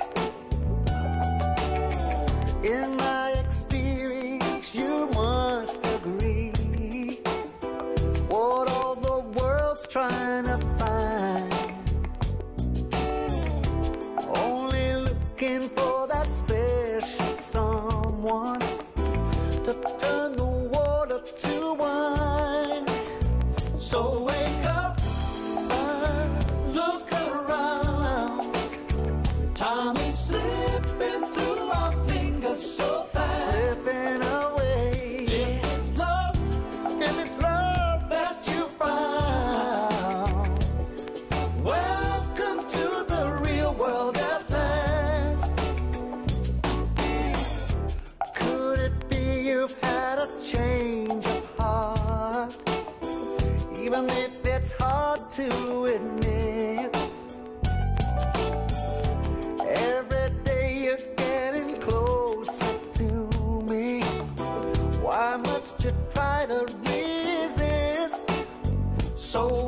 In 2.63 2.97
my 2.97 3.35
experience, 3.45 4.75
you 4.75 5.09
must 5.13 5.85
agree. 5.97 6.53
What 8.29 8.69
all 8.69 8.95
the 8.95 9.21
world's 9.37 9.89
trying 9.89 10.45
to 10.45 10.59
find. 10.79 11.53
Only 14.29 14.95
looking 15.09 15.69
for 15.71 16.07
that 16.07 16.31
special 16.31 17.35
someone 17.35 18.61
to 19.65 19.75
turn 19.99 20.37
the 20.37 20.48
to 55.39 55.85
admit 55.85 56.97
Every 59.61 60.31
day 60.43 60.79
you're 60.83 61.15
getting 61.17 61.77
closer 61.77 62.75
to 62.95 63.63
me 63.63 64.03
Why 65.01 65.37
must 65.37 65.85
you 65.85 65.93
try 66.11 66.47
to 66.49 66.67
resist? 66.83 68.23
So 69.15 69.68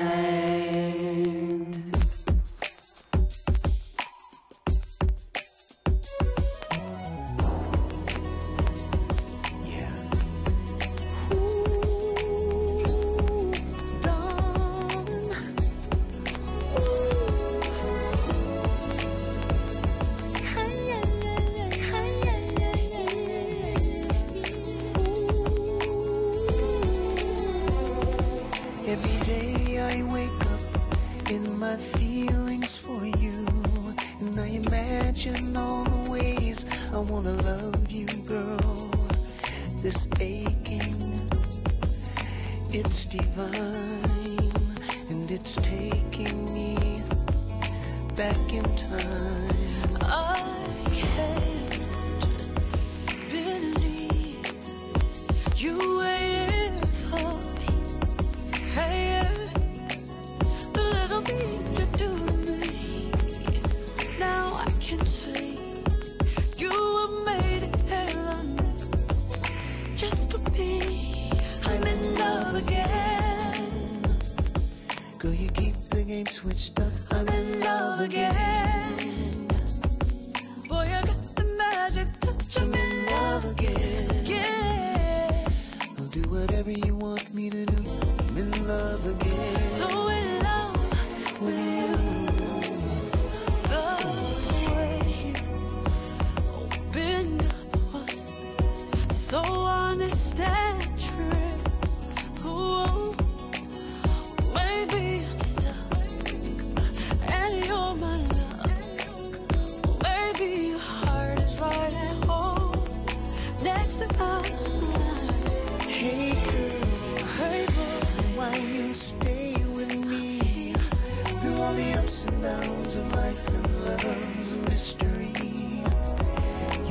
Ups 122.01 122.25
and 122.25 122.41
downs 122.41 122.95
of 122.95 123.13
life 123.13 123.47
and 123.47 123.67
love's 123.85 124.53
a 124.53 124.57
mystery. 124.69 125.33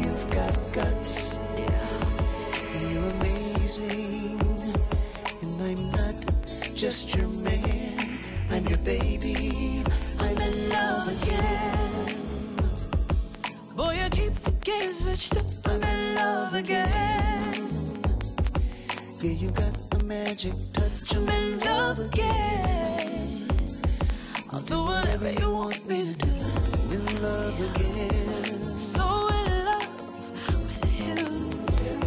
You've 0.01 0.27
got 0.31 0.55
guts, 0.73 1.35
Yeah. 1.57 2.91
you're 2.91 3.11
amazing, 3.17 4.39
and 5.43 5.63
I'm 5.69 5.83
not 5.99 6.17
just 6.75 7.15
your 7.17 7.29
man. 7.29 8.19
I'm 8.51 8.67
your 8.67 8.79
baby. 8.79 9.85
I'm 10.21 10.39
in 10.49 10.57
love 10.77 11.07
again. 11.17 12.17
boy, 13.77 13.95
I 14.07 14.09
keep 14.11 14.35
the 14.47 14.53
game 14.71 14.93
switched 14.93 15.37
up. 15.37 15.47
I'm 15.67 15.83
in 15.83 16.15
love 16.15 16.55
again. 16.55 17.55
Yeah, 19.23 19.35
you 19.43 19.51
got 19.51 19.75
the 19.91 20.05
magic 20.05 20.55
touch. 20.73 21.17
I'm 21.17 21.29
in 21.29 21.61
love 21.61 21.99
again. 21.99 23.00
Do 24.71 24.85
whatever 24.85 25.33
you 25.33 25.51
want 25.53 25.89
me 25.89 26.05
to 26.05 26.15
do. 26.15 26.35
In 26.97 27.23
love 27.23 27.59
again. 27.71 28.77
So 28.79 29.05
in 29.39 29.67
love 29.67 29.89
with 30.67 31.01
you. 31.01 31.17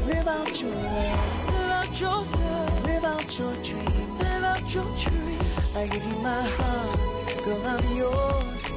Live 0.08 0.28
out 0.28 0.62
your 0.62 0.72
life. 0.72 1.52
Live 1.52 1.72
out 1.80 2.02
your 2.02 2.12
love, 2.12 2.86
Live 2.86 3.06
out 3.06 3.40
your 3.40 3.54
dreams. 3.64 4.24
live 4.24 4.44
out 4.46 4.76
your 4.76 4.90
dream. 4.98 5.40
I 5.78 5.88
give 5.88 6.06
you 6.06 6.18
my 6.24 6.44
heart. 6.58 7.46
Girl, 7.46 7.64
I'm 7.68 7.98
yours 7.98 8.73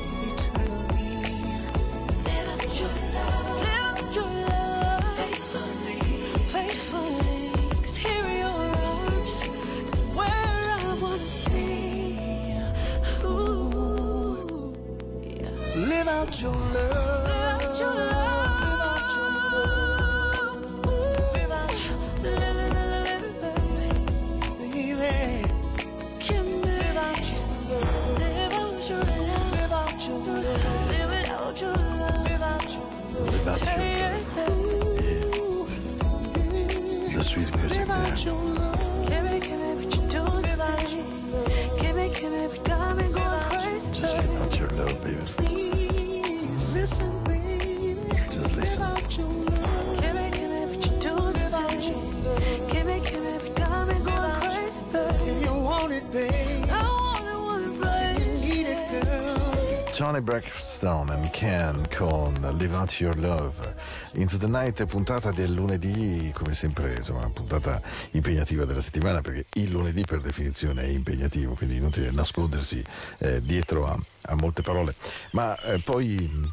Braxton 60.76 61.08
and 61.08 61.30
Ken 61.30 61.88
con 61.96 62.34
Live 62.58 62.76
Out 62.76 63.00
Your 63.00 63.16
Love. 63.16 63.74
Into 64.14 64.36
the 64.36 64.46
Night 64.46 64.84
puntata 64.84 65.30
del 65.30 65.52
lunedì 65.52 66.30
come 66.34 66.52
sempre 66.52 66.96
insomma 66.96 67.30
puntata 67.30 67.80
impegnativa 68.10 68.66
della 68.66 68.82
settimana 68.82 69.22
perché 69.22 69.46
il 69.54 69.70
lunedì 69.70 70.04
per 70.04 70.20
definizione 70.20 70.82
è 70.82 70.86
impegnativo 70.86 71.54
quindi 71.54 71.76
inutile 71.76 72.10
nascondersi 72.10 72.84
eh, 73.18 73.40
dietro 73.40 73.86
a, 73.86 73.98
a 74.22 74.34
molte 74.34 74.60
parole. 74.60 74.94
Ma 75.30 75.58
eh, 75.60 75.78
poi 75.78 76.52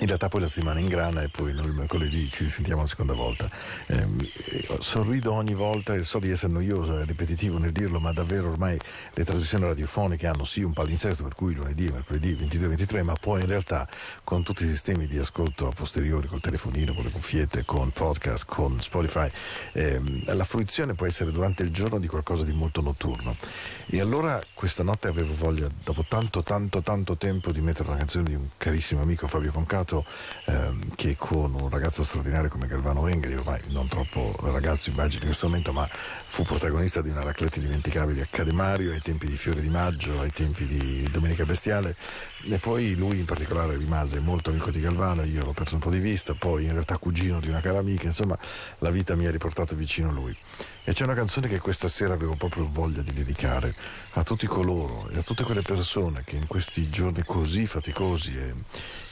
in 0.00 0.06
realtà 0.06 0.28
poi 0.28 0.40
la 0.40 0.48
settimana 0.48 0.80
ingrana 0.80 1.22
e 1.22 1.28
poi 1.28 1.52
noi 1.52 1.66
il 1.66 1.72
mercoledì 1.72 2.30
ci 2.30 2.44
risentiamo 2.44 2.82
la 2.82 2.86
seconda 2.86 3.12
volta. 3.12 3.50
Ehm, 3.86 4.26
eh, 4.48 4.76
sorrido 4.78 5.32
ogni 5.32 5.54
volta 5.54 5.94
e 5.94 6.02
so 6.02 6.18
di 6.18 6.30
essere 6.30 6.52
noioso 6.52 6.98
e 6.98 7.04
ripetitivo 7.04 7.58
nel 7.58 7.72
dirlo, 7.72 8.00
ma 8.00 8.12
davvero 8.12 8.50
ormai 8.50 8.78
le 9.12 9.24
trasmissioni 9.24 9.64
radiofoniche 9.64 10.26
hanno 10.26 10.44
sì 10.44 10.62
un 10.62 10.72
palinsesto 10.72 11.22
per 11.22 11.34
cui 11.34 11.54
lunedì, 11.54 11.90
mercoledì 11.90 12.34
22 12.34 12.68
23, 12.68 13.02
ma 13.02 13.14
poi 13.14 13.42
in 13.42 13.46
realtà 13.46 13.86
con 14.24 14.42
tutti 14.42 14.64
i 14.64 14.68
sistemi 14.68 15.06
di 15.06 15.18
ascolto 15.18 15.68
a 15.68 15.72
posteriori, 15.72 16.28
col 16.28 16.40
telefonino, 16.40 16.94
con 16.94 17.04
le 17.04 17.10
cuffiette, 17.10 17.64
con 17.66 17.90
podcast, 17.90 18.46
con 18.46 18.80
Spotify, 18.80 19.30
ehm, 19.72 20.34
la 20.34 20.44
fruizione 20.44 20.94
può 20.94 21.06
essere 21.06 21.30
durante 21.30 21.62
il 21.62 21.70
giorno 21.70 21.98
di 21.98 22.06
qualcosa 22.06 22.44
di 22.44 22.52
molto 22.52 22.80
notturno. 22.80 23.36
E 23.86 24.00
allora 24.00 24.40
questa 24.54 24.82
notte 24.82 25.08
avevo 25.08 25.34
voglia, 25.34 25.68
dopo 25.84 26.04
tanto, 26.08 26.42
tanto, 26.42 26.80
tanto 26.80 27.16
tempo, 27.16 27.52
di 27.52 27.60
mettere 27.60 27.88
una 27.88 27.98
canzone 27.98 28.28
di 28.28 28.34
un 28.34 28.48
carissimo 28.56 29.02
amico 29.02 29.26
Fabio 29.26 29.52
Concato, 29.52 29.89
ehm, 30.46 30.94
che 30.94 31.16
con 31.16 31.54
un 31.54 31.68
ragazzo 31.68 32.04
straordinario 32.04 32.48
come 32.48 32.66
Galvano 32.66 33.06
Engri, 33.08 33.34
ormai 33.34 33.60
non 33.68 33.88
troppo 33.88 34.34
ragazzo 34.42 34.90
immagino 34.90 35.22
in 35.22 35.28
questo 35.28 35.46
momento, 35.46 35.72
ma 35.72 35.88
fu 35.90 36.42
protagonista 36.44 37.02
di 37.02 37.10
una 37.10 37.22
racletta 37.22 37.56
indimenticabile 37.56 38.22
a 38.22 38.26
Cademario 38.30 38.92
ai 38.92 39.00
tempi 39.00 39.26
di 39.26 39.36
Fiore 39.36 39.60
di 39.60 39.68
Maggio, 39.68 40.20
ai 40.20 40.32
tempi 40.32 40.66
di 40.66 41.08
Domenica 41.10 41.44
Bestiale, 41.44 41.96
e 42.42 42.58
poi 42.58 42.94
lui 42.94 43.18
in 43.18 43.24
particolare 43.24 43.76
rimase 43.76 44.20
molto 44.20 44.50
amico 44.50 44.70
di 44.70 44.80
Galvano, 44.80 45.24
io 45.24 45.44
l'ho 45.44 45.52
perso 45.52 45.74
un 45.74 45.80
po' 45.80 45.90
di 45.90 45.98
vista, 45.98 46.34
poi 46.34 46.64
in 46.64 46.72
realtà 46.72 46.96
cugino 46.98 47.40
di 47.40 47.48
una 47.48 47.60
cara 47.60 47.78
amica, 47.78 48.06
insomma 48.06 48.38
la 48.78 48.90
vita 48.90 49.14
mi 49.14 49.26
ha 49.26 49.30
riportato 49.30 49.74
vicino 49.74 50.08
a 50.08 50.12
lui. 50.12 50.36
E 50.82 50.92
c'è 50.94 51.04
una 51.04 51.14
canzone 51.14 51.46
che 51.46 51.60
questa 51.60 51.88
sera 51.88 52.14
avevo 52.14 52.36
proprio 52.36 52.66
voglia 52.68 53.02
di 53.02 53.12
dedicare 53.12 53.74
a 54.12 54.22
tutti 54.22 54.46
coloro 54.46 55.08
e 55.10 55.18
a 55.18 55.22
tutte 55.22 55.44
quelle 55.44 55.62
persone 55.62 56.22
che 56.24 56.36
in 56.36 56.46
questi 56.46 56.88
giorni 56.88 57.22
così 57.22 57.66
faticosi 57.66 58.34
e, 58.36 58.54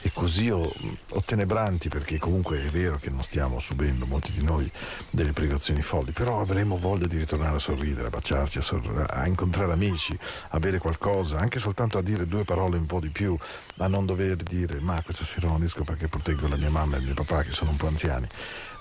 e 0.01 0.11
così 0.11 0.49
ottenebranti, 0.49 1.87
perché 1.87 2.17
comunque 2.17 2.65
è 2.65 2.69
vero 2.69 2.97
che 2.97 3.11
non 3.11 3.21
stiamo 3.21 3.59
subendo 3.59 4.07
molti 4.07 4.31
di 4.31 4.43
noi 4.43 4.69
delle 5.11 5.31
privazioni 5.31 5.81
folli, 5.81 6.11
però 6.11 6.41
avremo 6.41 6.75
voglia 6.75 7.05
di 7.07 7.17
ritornare 7.17 7.55
a 7.55 7.59
sorridere, 7.59 8.07
a 8.07 8.09
baciarci, 8.09 8.57
a, 8.57 8.61
sor- 8.61 9.05
a 9.07 9.27
incontrare 9.27 9.71
amici, 9.71 10.17
a 10.49 10.59
bere 10.59 10.79
qualcosa, 10.79 11.37
anche 11.37 11.59
soltanto 11.59 11.99
a 11.99 12.01
dire 12.01 12.25
due 12.25 12.43
parole 12.43 12.77
un 12.77 12.87
po' 12.87 12.99
di 12.99 13.09
più, 13.09 13.18
a 13.25 13.87
non 13.87 14.05
dover 14.05 14.35
dire 14.37 14.79
ma 14.79 15.01
questa 15.01 15.23
sera 15.23 15.47
non 15.47 15.63
esco 15.63 15.83
perché 15.83 16.07
proteggo 16.07 16.47
la 16.47 16.57
mia 16.57 16.69
mamma 16.69 16.95
e 16.95 16.99
il 16.99 17.05
mio 17.05 17.13
papà 17.13 17.43
che 17.43 17.51
sono 17.51 17.71
un 17.71 17.77
po' 17.77 17.87
anziani. 17.87 18.27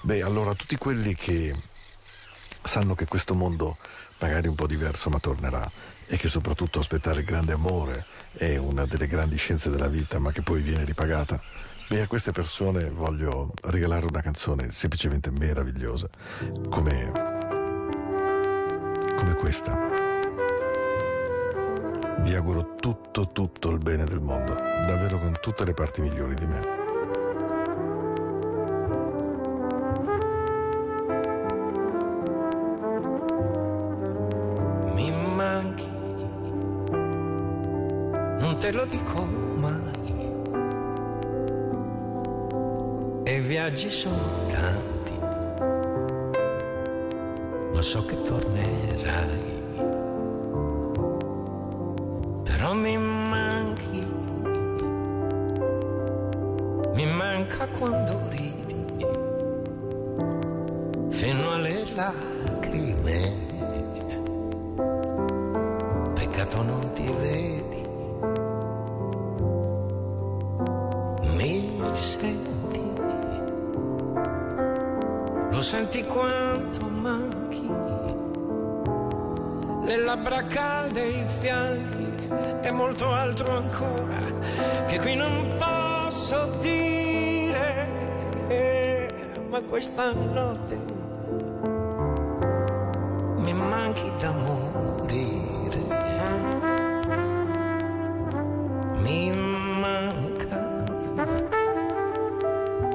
Beh, 0.03 0.23
allora 0.23 0.55
tutti 0.55 0.77
quelli 0.77 1.15
che 1.15 1.55
sanno 2.63 2.95
che 2.95 3.07
questo 3.07 3.35
mondo 3.35 3.79
magari 4.19 4.49
un 4.49 4.55
po' 4.55 4.67
diverso 4.67 5.11
ma 5.11 5.19
tornerà 5.19 5.71
e 6.07 6.17
che 6.17 6.29
soprattutto 6.29 6.79
aspettare 6.81 7.21
il 7.21 7.27
grande 7.27 7.53
amore 7.53 8.07
è 8.33 8.57
una 8.57 8.87
delle 8.87 9.07
grandi 9.07 9.37
scienze 9.37 9.71
della 9.71 9.89
vita 9.89 10.19
ma 10.19 10.33
che 10.33 10.43
poi 10.43 10.63
viene 10.63 10.85
ripagata. 10.85 11.41
Beh, 11.89 12.03
a 12.03 12.07
queste 12.07 12.33
persone 12.33 12.91
voglio 12.91 13.51
regalare 13.63 14.07
una 14.07 14.21
canzone 14.21 14.71
semplicemente 14.71 15.31
meravigliosa 15.31 16.09
come, 16.69 17.11
come 19.17 19.35
questa. 19.35 20.08
Vi 22.21 22.35
auguro 22.35 22.75
tutto, 22.77 23.31
tutto 23.33 23.71
il 23.71 23.79
bene 23.79 24.05
del 24.05 24.21
mondo, 24.21 24.55
davvero 24.55 25.19
con 25.19 25.37
tutte 25.41 25.65
le 25.65 25.75
parti 25.75 26.01
migliori 26.01 26.35
di 26.35 26.47
me. 26.47 26.79
mi 34.99 35.13
manchi, 35.13 35.89
non 38.41 38.57
te 38.59 38.73
lo 38.73 38.85
dico 38.85 39.25
mai. 39.25 39.97
E 43.23 43.37
i 43.37 43.41
viaggi 43.41 43.91
sono 43.91 44.47
tanti, 44.49 45.19
ma 47.73 47.81
so 47.81 48.05
che 48.07 48.23
tornerai. 48.23 49.48
Questa 89.69 90.13
notte. 90.13 90.77
Mi 93.37 93.53
manchi 93.53 94.11
da 94.19 94.33
morire, 94.33 95.79
mi 99.03 99.31
manca 99.31 100.85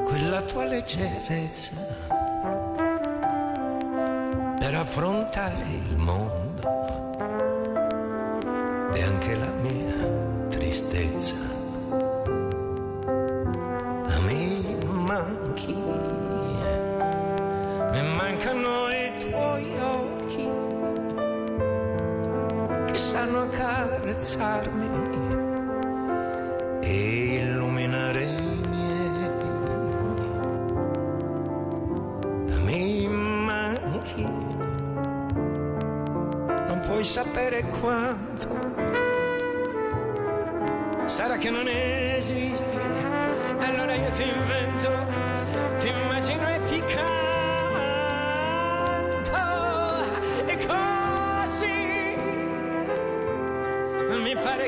quella 0.04 0.42
tua 0.42 0.66
leggerezza 0.66 1.76
per 4.58 4.76
affrontare 4.76 5.66
il 5.70 5.96
mondo. 5.98 6.42
E 8.94 9.04
anche 9.04 9.36
la 9.36 9.52
mia 9.62 10.48
tristezza. 10.50 11.53
Sanno 23.04 23.42
accarezzarmi 23.42 24.90
e 26.80 27.42
illuminare 27.42 28.24
i 28.24 28.62
miei. 28.70 29.12
Me 32.64 33.08
manchi, 33.10 34.24
non 36.68 36.80
puoi 36.86 37.04
sapere 37.04 37.64
quanto. 37.82 38.48
Sarà 41.06 41.36
che 41.36 41.50
non 41.50 41.68
esisti, 41.68 42.78
allora 43.60 43.94
io 43.96 44.10
ti 44.12 44.24
invento, 44.24 45.06
ti 45.80 45.90
immagino 45.90 46.48
e 46.48 46.62
ti 46.62 46.80
canto. 46.80 47.23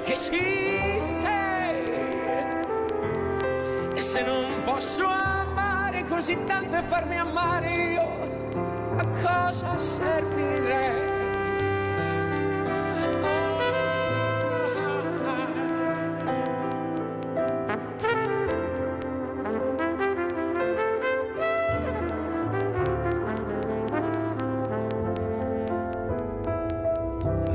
Che 0.05 0.19
ci 0.19 1.03
sei. 1.03 1.83
E 3.95 4.01
se 4.01 4.21
non 4.21 4.61
posso 4.63 5.03
amare 5.05 6.05
così 6.05 6.37
tanto 6.45 6.75
e 6.75 6.81
farmi 6.83 7.17
amare 7.17 7.73
io, 7.73 8.07
a 8.97 9.07
cosa 9.23 9.77
servirei? 9.79 11.13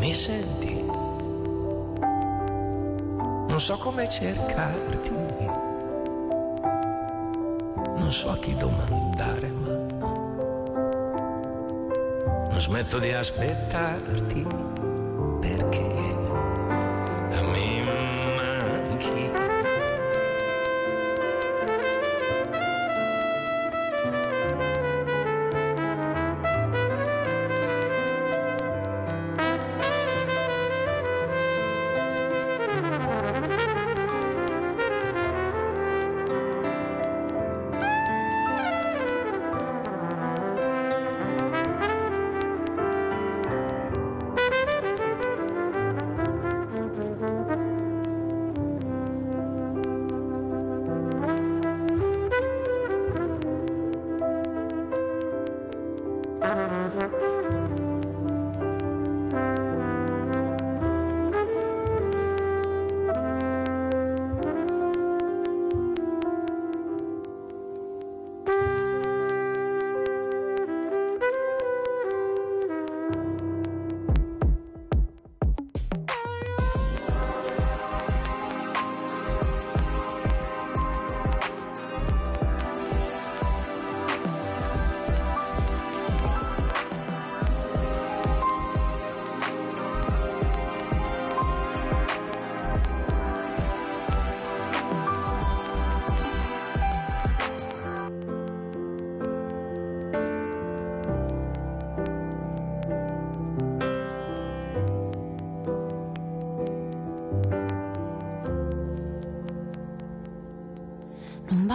Mi 0.00 0.14
Non 3.60 3.68
so 3.68 3.76
come 3.76 4.08
cercarti, 4.08 5.10
non 7.98 8.10
so 8.10 8.30
a 8.30 8.38
chi 8.38 8.56
domandare, 8.56 9.50
ma 9.50 9.74
non 12.48 12.58
smetto 12.58 12.98
di 12.98 13.12
aspettarti 13.12 14.59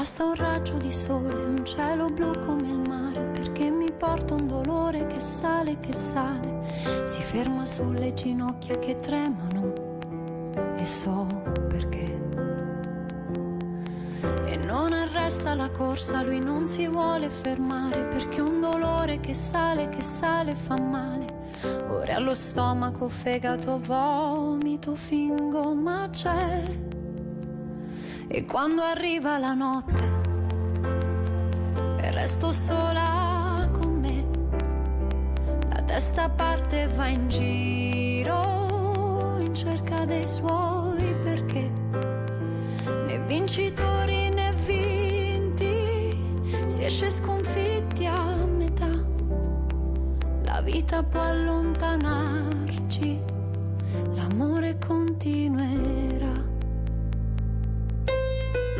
basta 0.05 0.23
un 0.23 0.35
raggio 0.35 0.77
di 0.77 0.93
sole, 0.93 1.33
un 1.45 1.65
cielo 1.65 2.11
blu 2.11 2.37
come 2.45 2.69
il 2.69 2.77
mare, 2.77 3.25
perché 3.25 3.71
mi 3.71 3.91
porta 3.91 4.35
un 4.35 4.45
dolore 4.45 5.07
che 5.07 5.19
sale, 5.19 5.79
che 5.79 5.93
sale, 5.93 6.61
si 7.07 7.23
ferma 7.23 7.65
sulle 7.65 8.13
ginocchia 8.13 8.77
che 8.77 8.99
tremano 8.99 9.73
e 10.75 10.85
so 10.85 11.25
perché. 11.67 12.03
E 14.45 14.57
non 14.57 14.93
arresta 14.93 15.55
la 15.55 15.71
corsa, 15.71 16.21
lui 16.21 16.39
non 16.39 16.67
si 16.67 16.87
vuole 16.87 17.31
fermare, 17.31 18.05
perché 18.05 18.41
un 18.41 18.61
dolore 18.61 19.19
che 19.19 19.33
sale, 19.33 19.89
che 19.89 20.03
sale 20.03 20.53
fa 20.53 20.79
male. 20.79 21.25
Ora 21.89 22.17
allo 22.17 22.35
stomaco, 22.35 23.09
fegato, 23.09 23.79
vomito, 23.79 24.93
fingo, 24.93 25.73
ma 25.73 26.07
c'è. 26.11 26.84
E 28.37 28.43
quando 28.43 28.81
arriva 28.81 29.37
la 29.37 29.53
notte 29.53 30.03
e 32.01 32.11
resto 32.11 32.51
sola 32.51 33.65
con 33.71 34.01
me, 34.01 34.25
la 35.69 35.81
testa 35.83 36.27
parte 36.27 36.81
e 36.81 36.87
va 36.87 37.07
in 37.07 37.29
giro 37.29 39.37
in 39.39 39.55
cerca 39.55 40.03
dei 40.03 40.25
suoi 40.25 41.15
perché 41.23 41.71
né 43.07 43.19
vincitori 43.25 44.29
né 44.31 44.53
vinti 44.65 46.17
si 46.67 46.83
esce 46.83 47.09
sconfitti 47.11 48.05
a 48.05 48.35
metà. 48.45 48.91
La 50.43 50.59
vita 50.59 51.01
può 51.03 51.21
allontanarci, 51.21 52.34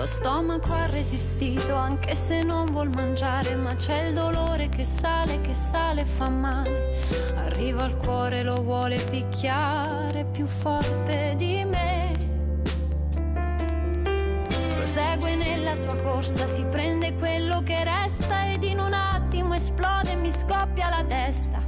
Lo 0.05 0.11
stomaco 0.11 0.71
ha 0.71 0.85
resistito 0.85 1.73
anche 1.73 2.13
se 2.13 2.43
non 2.43 2.69
vuol 2.69 2.89
mangiare, 2.89 3.55
ma 3.55 3.73
c'è 3.73 4.05
il 4.05 4.13
dolore 4.13 4.69
che 4.69 4.85
sale, 4.85 5.41
che 5.41 5.55
sale 5.55 6.01
e 6.01 6.05
fa 6.05 6.29
male. 6.29 6.95
Arriva 7.37 7.85
al 7.85 7.97
cuore, 7.97 8.43
lo 8.43 8.61
vuole 8.61 8.97
picchiare 9.09 10.25
più 10.25 10.45
forte 10.45 11.33
di 11.37 11.65
me. 11.65 12.15
Prosegue 14.75 15.33
nella 15.33 15.75
sua 15.75 15.95
corsa, 15.95 16.45
si 16.45 16.63
prende 16.65 17.15
quello 17.15 17.63
che 17.63 17.83
resta 17.83 18.51
ed 18.51 18.63
in 18.63 18.77
un 18.77 18.93
attimo 18.93 19.55
esplode 19.55 20.11
e 20.11 20.15
mi 20.17 20.29
scoppia 20.29 20.87
la 20.87 21.03
testa. 21.03 21.63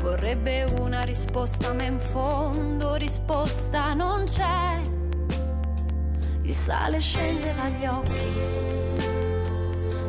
Vorrebbe 0.00 0.64
una 0.78 1.02
risposta, 1.02 1.74
ma 1.74 1.82
in 1.82 2.00
fondo 2.00 2.94
risposta 2.94 3.92
non 3.92 4.24
c'è. 4.24 4.91
Sale 6.64 7.00
scende 7.00 7.52
dagli 7.54 7.84
occhi. 7.86 8.12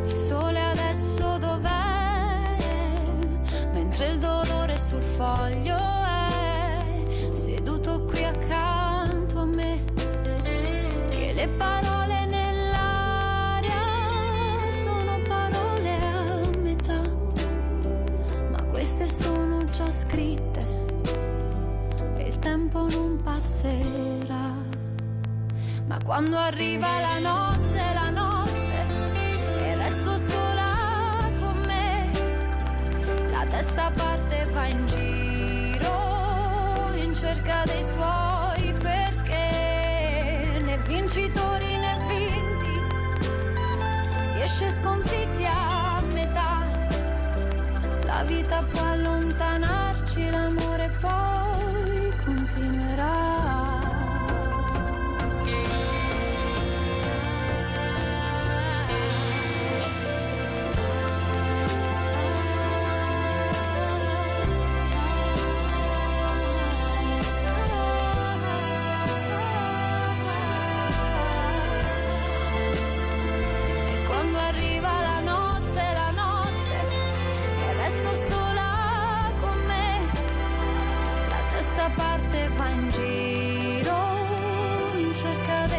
Il 0.05 0.11
sole 0.11 0.59
adesso 0.61 1.39
dov'è? 1.39 2.57
Mentre 3.73 4.09
il 4.09 4.19
dolore 4.19 4.77
sul 4.77 5.01
foglio 5.01 5.75
è 5.75 7.33
seduto 7.33 8.03
qui 8.03 8.23
accanto 8.23 9.39
a 9.39 9.45
me. 9.45 9.79
Che 11.09 11.33
le 11.33 11.47
parole 11.57 12.25
nell'aria 12.27 13.81
sono 14.83 15.19
parole 15.27 15.95
a 15.95 16.57
metà. 16.59 17.01
Ma 18.51 18.63
queste 18.65 19.07
sono 19.07 19.63
già 19.63 19.89
scritte 19.89 20.63
e 22.17 22.27
il 22.27 22.37
tempo 22.37 22.87
non 22.89 23.19
passerà. 23.23 24.22
Ma 25.93 25.99
quando 26.03 26.37
arriva 26.39 26.99
la 26.99 27.19
notte, 27.19 27.93
la 27.93 28.09
notte, 28.09 28.85
e 29.59 29.75
resto 29.75 30.17
sola 30.17 31.29
con 31.39 31.55
me, 31.67 32.09
la 33.29 33.45
testa 33.45 33.91
parte 33.95 34.43
va 34.51 34.65
in 34.65 34.87
giro 34.87 36.89
in 36.95 37.13
cerca 37.13 37.61
dei 37.65 37.83
suoi 37.83 38.73
perché 38.81 40.61
né 40.63 40.79
vincitori 40.79 41.77
né 41.77 41.95
vinti, 42.07 42.81
si 44.23 44.41
esce 44.41 44.71
sconfitti 44.71 45.45
a 45.45 46.01
metà. 46.11 46.63
La 48.05 48.23
vita 48.23 48.63
può 48.63 48.83
allontanarci, 48.83 50.31
l'amore 50.31 50.72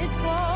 cerca 0.06 0.44
dei 0.44 0.53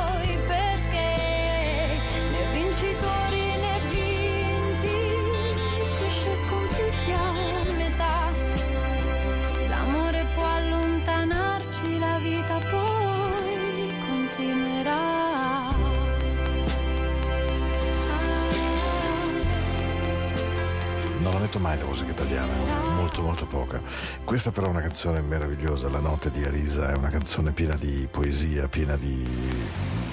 molto 23.39 23.47
poca. 23.47 23.81
Questa 24.25 24.51
però 24.51 24.67
è 24.67 24.71
una 24.71 24.81
canzone 24.81 25.21
meravigliosa, 25.21 25.89
La 25.89 26.01
notte 26.01 26.31
di 26.31 26.43
Arisa 26.45 26.91
è 26.91 26.97
una 26.97 27.09
canzone 27.09 27.53
piena 27.53 27.77
di 27.77 28.09
poesia, 28.11 28.69
piena 28.69 28.97
di, 28.97 29.25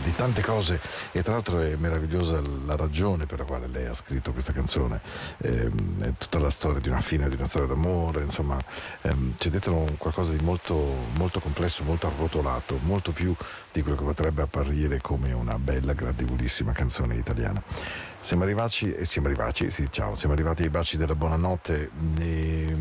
di 0.06 0.16
tante 0.16 0.44
cose 0.44 0.80
e 1.12 1.24
tra 1.24 1.34
l'altro 1.34 1.60
è 1.60 1.76
meravigliosa 1.78 2.40
la 2.66 2.76
ragione 2.76 3.26
per 3.26 3.40
la 3.40 3.46
quale 3.46 3.66
lei 3.68 3.88
ha 3.88 3.94
scritto 3.96 4.32
questa 4.32 4.54
canzone. 4.54 5.02
Ehm, 5.40 6.04
è 6.04 6.12
tutta 6.18 6.38
la 6.38 6.52
storia 6.52 6.80
di 6.80 6.90
una 6.90 7.00
fine, 7.00 7.28
di 7.28 7.36
una 7.36 7.48
storia 7.48 7.68
d'amore, 7.68 8.22
insomma 8.22 8.62
ehm, 9.02 9.36
c'è 9.36 9.50
dentro 9.50 9.90
qualcosa 9.98 10.34
di 10.34 10.44
molto, 10.44 10.76
molto 11.16 11.40
complesso, 11.40 11.84
molto 11.84 12.06
arrotolato, 12.06 12.80
molto 12.84 13.12
più 13.12 13.36
di 13.72 13.82
quello 13.82 13.98
che 13.98 14.04
potrebbe 14.04 14.44
apparire 14.44 15.02
come 15.02 15.34
una 15.34 15.58
bella, 15.58 15.94
gradevolissima 15.94 16.72
canzone 16.72 17.16
italiana. 17.16 17.62
Siamo 18.20 18.44
arrivati, 18.44 18.94
e 18.94 19.06
siamo 19.06 19.28
arrivati, 19.28 19.72
sì, 19.72 19.88
ciao, 19.90 20.16
siamo 20.16 20.34
arrivati 20.34 20.64
ai 20.64 20.70
baci 20.70 20.98
della 20.98 21.16
buonanotte. 21.16 21.90
E, 22.20 22.76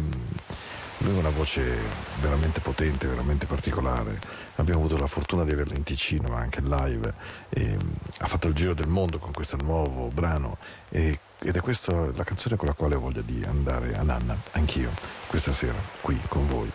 lui 0.98 1.16
ha 1.16 1.18
una 1.18 1.30
voce 1.30 1.62
veramente 2.20 2.60
potente, 2.60 3.06
veramente 3.06 3.46
particolare. 3.46 4.18
Abbiamo 4.56 4.80
avuto 4.80 4.96
la 4.96 5.06
fortuna 5.06 5.44
di 5.44 5.52
averla 5.52 5.74
in 5.74 5.82
Ticino 5.82 6.34
anche 6.34 6.60
live. 6.60 7.12
E, 7.48 7.76
ha 8.18 8.26
fatto 8.26 8.48
il 8.48 8.54
giro 8.54 8.74
del 8.74 8.88
mondo 8.88 9.18
con 9.18 9.32
questo 9.32 9.56
nuovo 9.56 10.08
brano 10.08 10.56
e, 10.88 11.18
ed 11.40 11.56
è 11.56 11.60
questa 11.60 11.92
la 12.14 12.24
canzone 12.24 12.56
con 12.56 12.68
la 12.68 12.74
quale 12.74 12.94
ho 12.94 13.00
voglia 13.00 13.20
di 13.20 13.44
andare 13.46 13.94
a 13.96 14.02
Nanna, 14.02 14.34
anch'io, 14.52 14.90
questa 15.26 15.52
sera, 15.52 15.76
qui 16.00 16.18
con 16.28 16.46
voi. 16.46 16.70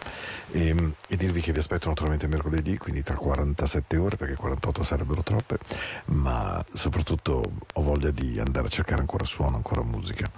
E, 0.52 0.94
e 1.08 1.18
dirvi 1.18 1.42
che 1.42 1.52
vi 1.52 1.60
aspetto 1.60 1.88
naturalmente 1.88 2.28
mercoledì, 2.28 2.78
quindi 2.78 3.02
tra 3.02 3.16
47 3.16 3.98
ore, 3.98 4.16
perché 4.16 4.36
48 4.36 4.84
sarebbero 4.84 5.24
troppe, 5.24 5.58
ma 6.06 6.64
soprattutto 6.72 7.52
ho 7.74 7.82
voglia 7.82 8.12
di 8.12 8.40
andare 8.40 8.68
a 8.68 8.70
cercare 8.70 9.02
ancora 9.02 9.26
suono, 9.26 9.56
ancora 9.56 9.82
musica. 9.82 10.30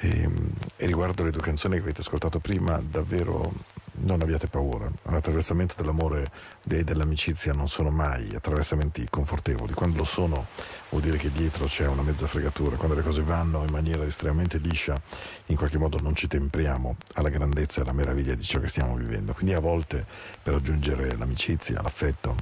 E, 0.00 0.30
e 0.76 0.86
riguardo 0.86 1.24
le 1.24 1.30
due 1.30 1.42
canzoni 1.42 1.74
che 1.74 1.82
avete 1.82 2.00
ascoltato 2.00 2.38
prima, 2.38 2.80
davvero 2.88 3.52
non 4.00 4.20
abbiate 4.20 4.46
paura. 4.46 4.90
L'attraversamento 5.04 5.74
dell'amore 5.76 6.30
e 6.68 6.84
dell'amicizia 6.84 7.52
non 7.52 7.68
sono 7.68 7.90
mai 7.90 8.34
attraversamenti 8.34 9.06
confortevoli. 9.08 9.72
Quando 9.72 9.98
lo 9.98 10.04
sono, 10.04 10.46
vuol 10.90 11.02
dire 11.02 11.16
che 11.16 11.32
dietro 11.32 11.66
c'è 11.66 11.86
una 11.86 12.02
mezza 12.02 12.26
fregatura. 12.26 12.76
Quando 12.76 12.94
le 12.94 13.02
cose 13.02 13.22
vanno 13.22 13.64
in 13.64 13.70
maniera 13.70 14.04
estremamente 14.04 14.58
liscia, 14.58 15.00
in 15.46 15.56
qualche 15.56 15.78
modo 15.78 15.98
non 16.00 16.14
ci 16.14 16.28
tempriamo 16.28 16.96
alla 17.14 17.28
grandezza 17.28 17.80
e 17.80 17.82
alla 17.82 17.92
meraviglia 17.92 18.34
di 18.34 18.44
ciò 18.44 18.60
che 18.60 18.68
stiamo 18.68 18.94
vivendo. 18.94 19.32
Quindi 19.32 19.54
a 19.54 19.60
volte 19.60 20.06
per 20.42 20.54
raggiungere 20.54 21.16
l'amicizia, 21.16 21.82
l'affetto, 21.82 22.36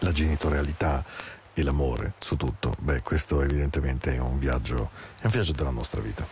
la 0.00 0.12
genitorialità 0.12 1.04
e 1.54 1.62
l'amore 1.62 2.14
su 2.18 2.36
tutto, 2.36 2.74
beh, 2.80 3.02
questo 3.02 3.40
evidentemente 3.40 4.14
è 4.14 4.18
un 4.18 4.38
viaggio, 4.38 4.90
è 5.20 5.26
un 5.26 5.30
viaggio 5.30 5.52
della 5.52 5.70
nostra 5.70 6.00
vita. 6.00 6.26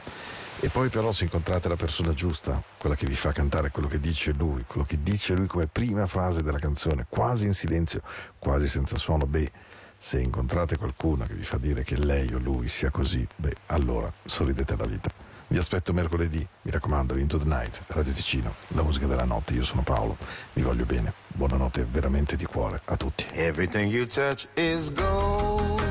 E 0.61 0.68
poi 0.68 0.89
però 0.91 1.11
se 1.12 1.25
incontrate 1.25 1.68
la 1.68 1.77
persona 1.77 2.12
giusta, 2.12 2.62
quella 2.77 2.95
che 2.95 3.07
vi 3.07 3.14
fa 3.14 3.33
cantare 3.33 3.70
quello 3.70 3.89
che 3.89 3.99
dice 3.99 4.33
lui, 4.33 4.64
quello 4.64 4.85
che 4.85 5.03
dice 5.03 5.35
lui 5.35 5.47
come 5.47 5.66
prima 5.66 6.07
frase 6.07 6.43
della 6.43 6.59
canzone, 6.59 7.07
quasi 7.09 7.47
in 7.47 7.55
silenzio, 7.55 8.03
quasi 8.39 8.68
senza 8.68 8.97
suono, 8.97 9.27
beh, 9.27 9.51
se 9.97 10.20
incontrate 10.20 10.77
qualcuno 10.77 11.25
che 11.27 11.35
vi 11.35 11.45
fa 11.45 11.59
dire 11.59 11.85
che 11.85 11.97
lei 11.97 12.33
o 12.35 12.39
lui 12.39 12.68
sia 12.68 12.91
così, 12.91 13.27
beh, 13.37 13.55
allora 13.66 14.12
sorridete 14.25 14.75
alla 14.75 14.87
vita. 14.87 15.22
Vi 15.53 15.59
aspetto 15.59 15.92
mercoledì, 15.92 16.38
mi 16.62 16.70
raccomando, 16.70 17.14
Into 17.18 17.36
the 17.36 17.44
Night, 17.44 17.82
Radio 17.88 18.14
Ticino, 18.14 18.55
la 18.68 18.82
musica 18.82 19.07
della 19.07 19.26
notte, 19.26 19.53
io 19.53 19.64
sono 19.64 19.82
Paolo, 19.82 20.16
vi 20.55 20.62
voglio 20.62 20.86
bene, 20.86 21.12
buonanotte 21.28 21.86
veramente 21.90 22.36
di 22.36 22.46
cuore 22.46 22.80
a 22.86 22.96
tutti. 22.96 23.26
Everything 23.32 23.92
you 23.92 24.07
touch 24.07 24.48
is 24.55 24.90
gold. 24.90 25.82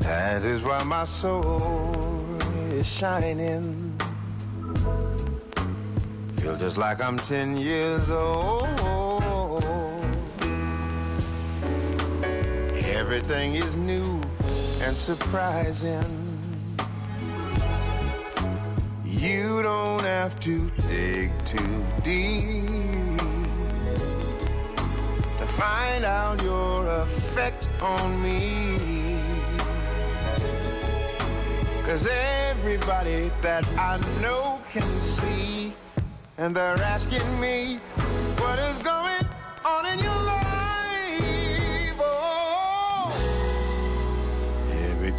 That 0.00 0.44
is 0.44 0.60
why 0.60 0.82
my 0.84 1.06
soul 1.06 2.36
is 2.74 2.86
shining. 2.86 3.98
Feel 6.34 6.58
just 6.58 6.76
like 6.76 7.02
I'm 7.02 7.16
10 7.16 7.56
years 7.56 8.10
old. 8.10 8.68
Everything 12.94 13.54
is 13.54 13.74
new 13.74 14.21
and 14.82 14.96
surprising. 14.96 16.38
You 19.04 19.62
don't 19.62 20.02
have 20.02 20.38
to 20.40 20.68
dig 20.88 21.30
too 21.44 21.84
deep 22.02 23.18
to 25.38 25.46
find 25.46 26.04
out 26.04 26.42
your 26.42 26.86
effect 27.02 27.68
on 27.80 28.22
me. 28.22 29.18
Cause 31.84 32.08
everybody 32.08 33.30
that 33.40 33.66
I 33.78 33.98
know 34.20 34.60
can 34.72 34.88
see, 35.00 35.72
and 36.38 36.56
they're 36.56 36.82
asking 36.82 37.28
me 37.40 37.76
what 38.38 38.58
is 38.58 38.82
going 38.82 39.26
on 39.64 39.86
in 39.86 39.98
your 40.00 40.21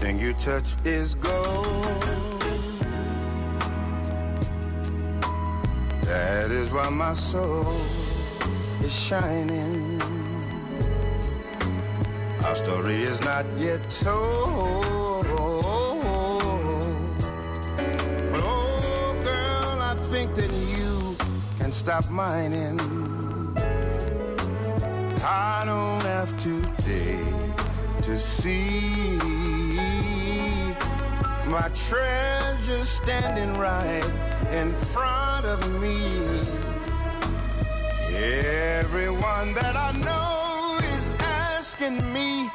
Everything 0.03 0.27
you 0.27 0.33
touch 0.33 0.75
is 0.83 1.15
gold. 1.15 2.01
That 6.01 6.51
is 6.51 6.69
why 6.71 6.89
my 6.89 7.13
soul 7.13 7.79
is 8.83 8.93
shining. 8.93 10.01
Our 12.43 12.55
story 12.57 13.03
is 13.03 13.21
not 13.21 13.45
yet 13.57 13.79
told. 13.89 15.25
But 18.31 18.41
oh, 18.43 19.15
girl, 19.23 19.81
I 19.81 19.95
think 20.11 20.35
that 20.35 20.51
you 20.51 21.15
can 21.59 21.71
stop 21.71 22.09
mining. 22.09 22.77
I 25.23 25.63
don't 25.65 26.03
have 26.03 26.37
to 26.43 26.61
dig 26.83 27.23
to 28.01 28.19
see 28.19 29.52
my 31.53 31.69
treasure 31.75 32.83
standing 32.83 33.53
right 33.59 34.03
in 34.51 34.73
front 34.73 35.45
of 35.45 35.59
me. 35.79 36.41
Everyone 38.11 39.53
that 39.53 39.75
I 39.75 39.91
know 39.91 40.79
is 40.79 41.05
asking 41.19 42.11
me 42.11 42.49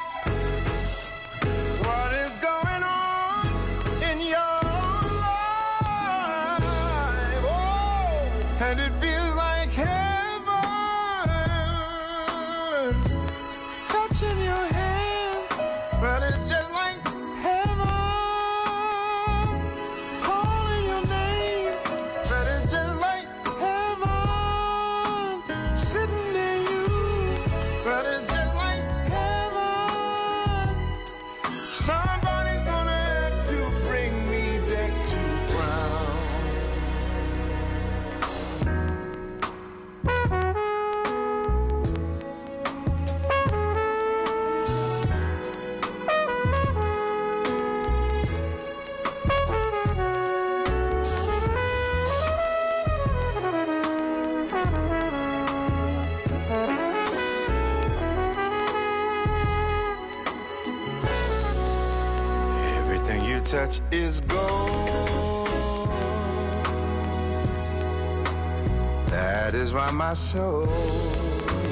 my 70.09 70.15
soul 70.15 70.63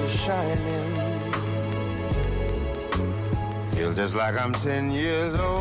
is 0.06 0.12
shining. 0.12 0.94
Feel 3.72 3.94
just 3.94 4.14
like 4.14 4.40
I'm 4.40 4.54
10 4.54 4.92
years 4.92 5.34
old. 5.40 5.57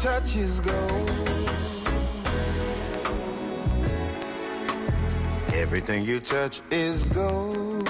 Touch 0.00 0.34
is 0.36 0.60
gold. 0.60 1.10
Everything 5.52 6.06
you 6.06 6.18
touch 6.20 6.62
is 6.70 7.04
gold. 7.04 7.86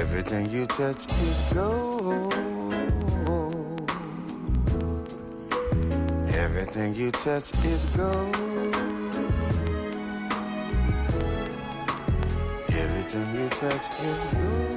Everything 0.00 0.50
you 0.50 0.66
touch 0.66 1.06
is 1.06 1.52
gold. 1.54 2.34
Everything 6.44 6.94
you 6.94 7.10
touch 7.10 7.54
is 7.64 7.86
gold. 7.96 8.36
Everything 12.68 13.34
you 13.34 13.48
touch 13.48 13.88
is 14.04 14.24
gold. 14.34 14.73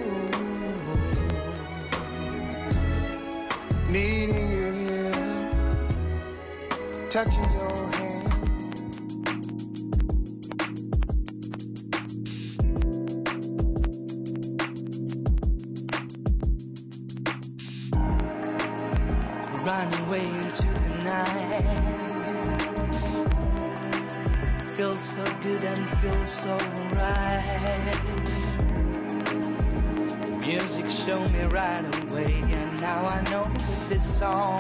Needing 3.97 4.51
you 4.51 4.67
here, 4.73 5.49
touching 7.09 7.51
your 7.53 7.77
hand. 7.93 8.27
running 19.65 19.99
away 20.05 20.25
into 20.27 20.67
the 20.83 20.93
night. 21.03 21.65
Feels 24.75 25.01
so 25.01 25.23
good 25.41 25.63
and 25.63 25.89
feels 25.89 26.31
so 26.31 26.55
right. 26.93 27.47
Music 30.45 30.87
showed 30.87 31.31
me 31.31 31.41
right 31.45 31.83
away, 32.11 32.43
and 32.43 32.79
now 32.79 33.03
I 33.07 33.21
know 33.31 33.76
this 33.89 34.19
song 34.19 34.59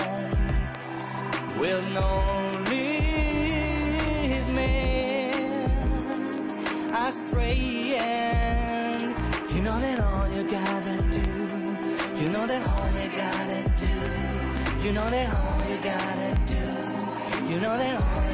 will 1.59 1.83
not 1.89 2.69
lead 2.69 4.43
me 4.55 5.59
astray. 6.93 7.97
And 7.99 9.11
you 9.53 9.61
know 9.63 9.77
that 9.79 9.99
all 9.99 10.29
you 10.33 10.43
gotta 10.49 10.97
do, 11.11 11.27
you 12.21 12.29
know 12.29 12.47
that 12.47 12.61
all 12.71 12.89
you 13.01 13.09
gotta 13.17 13.61
do. 13.75 13.95
You 14.85 14.93
know 14.93 15.09
that 15.09 15.27
all 15.35 15.59
you 15.71 15.77
gotta 15.83 16.31
do. 16.45 16.63
You 17.51 17.59
know 17.59 17.77
that 17.77 17.95
all 18.01 18.26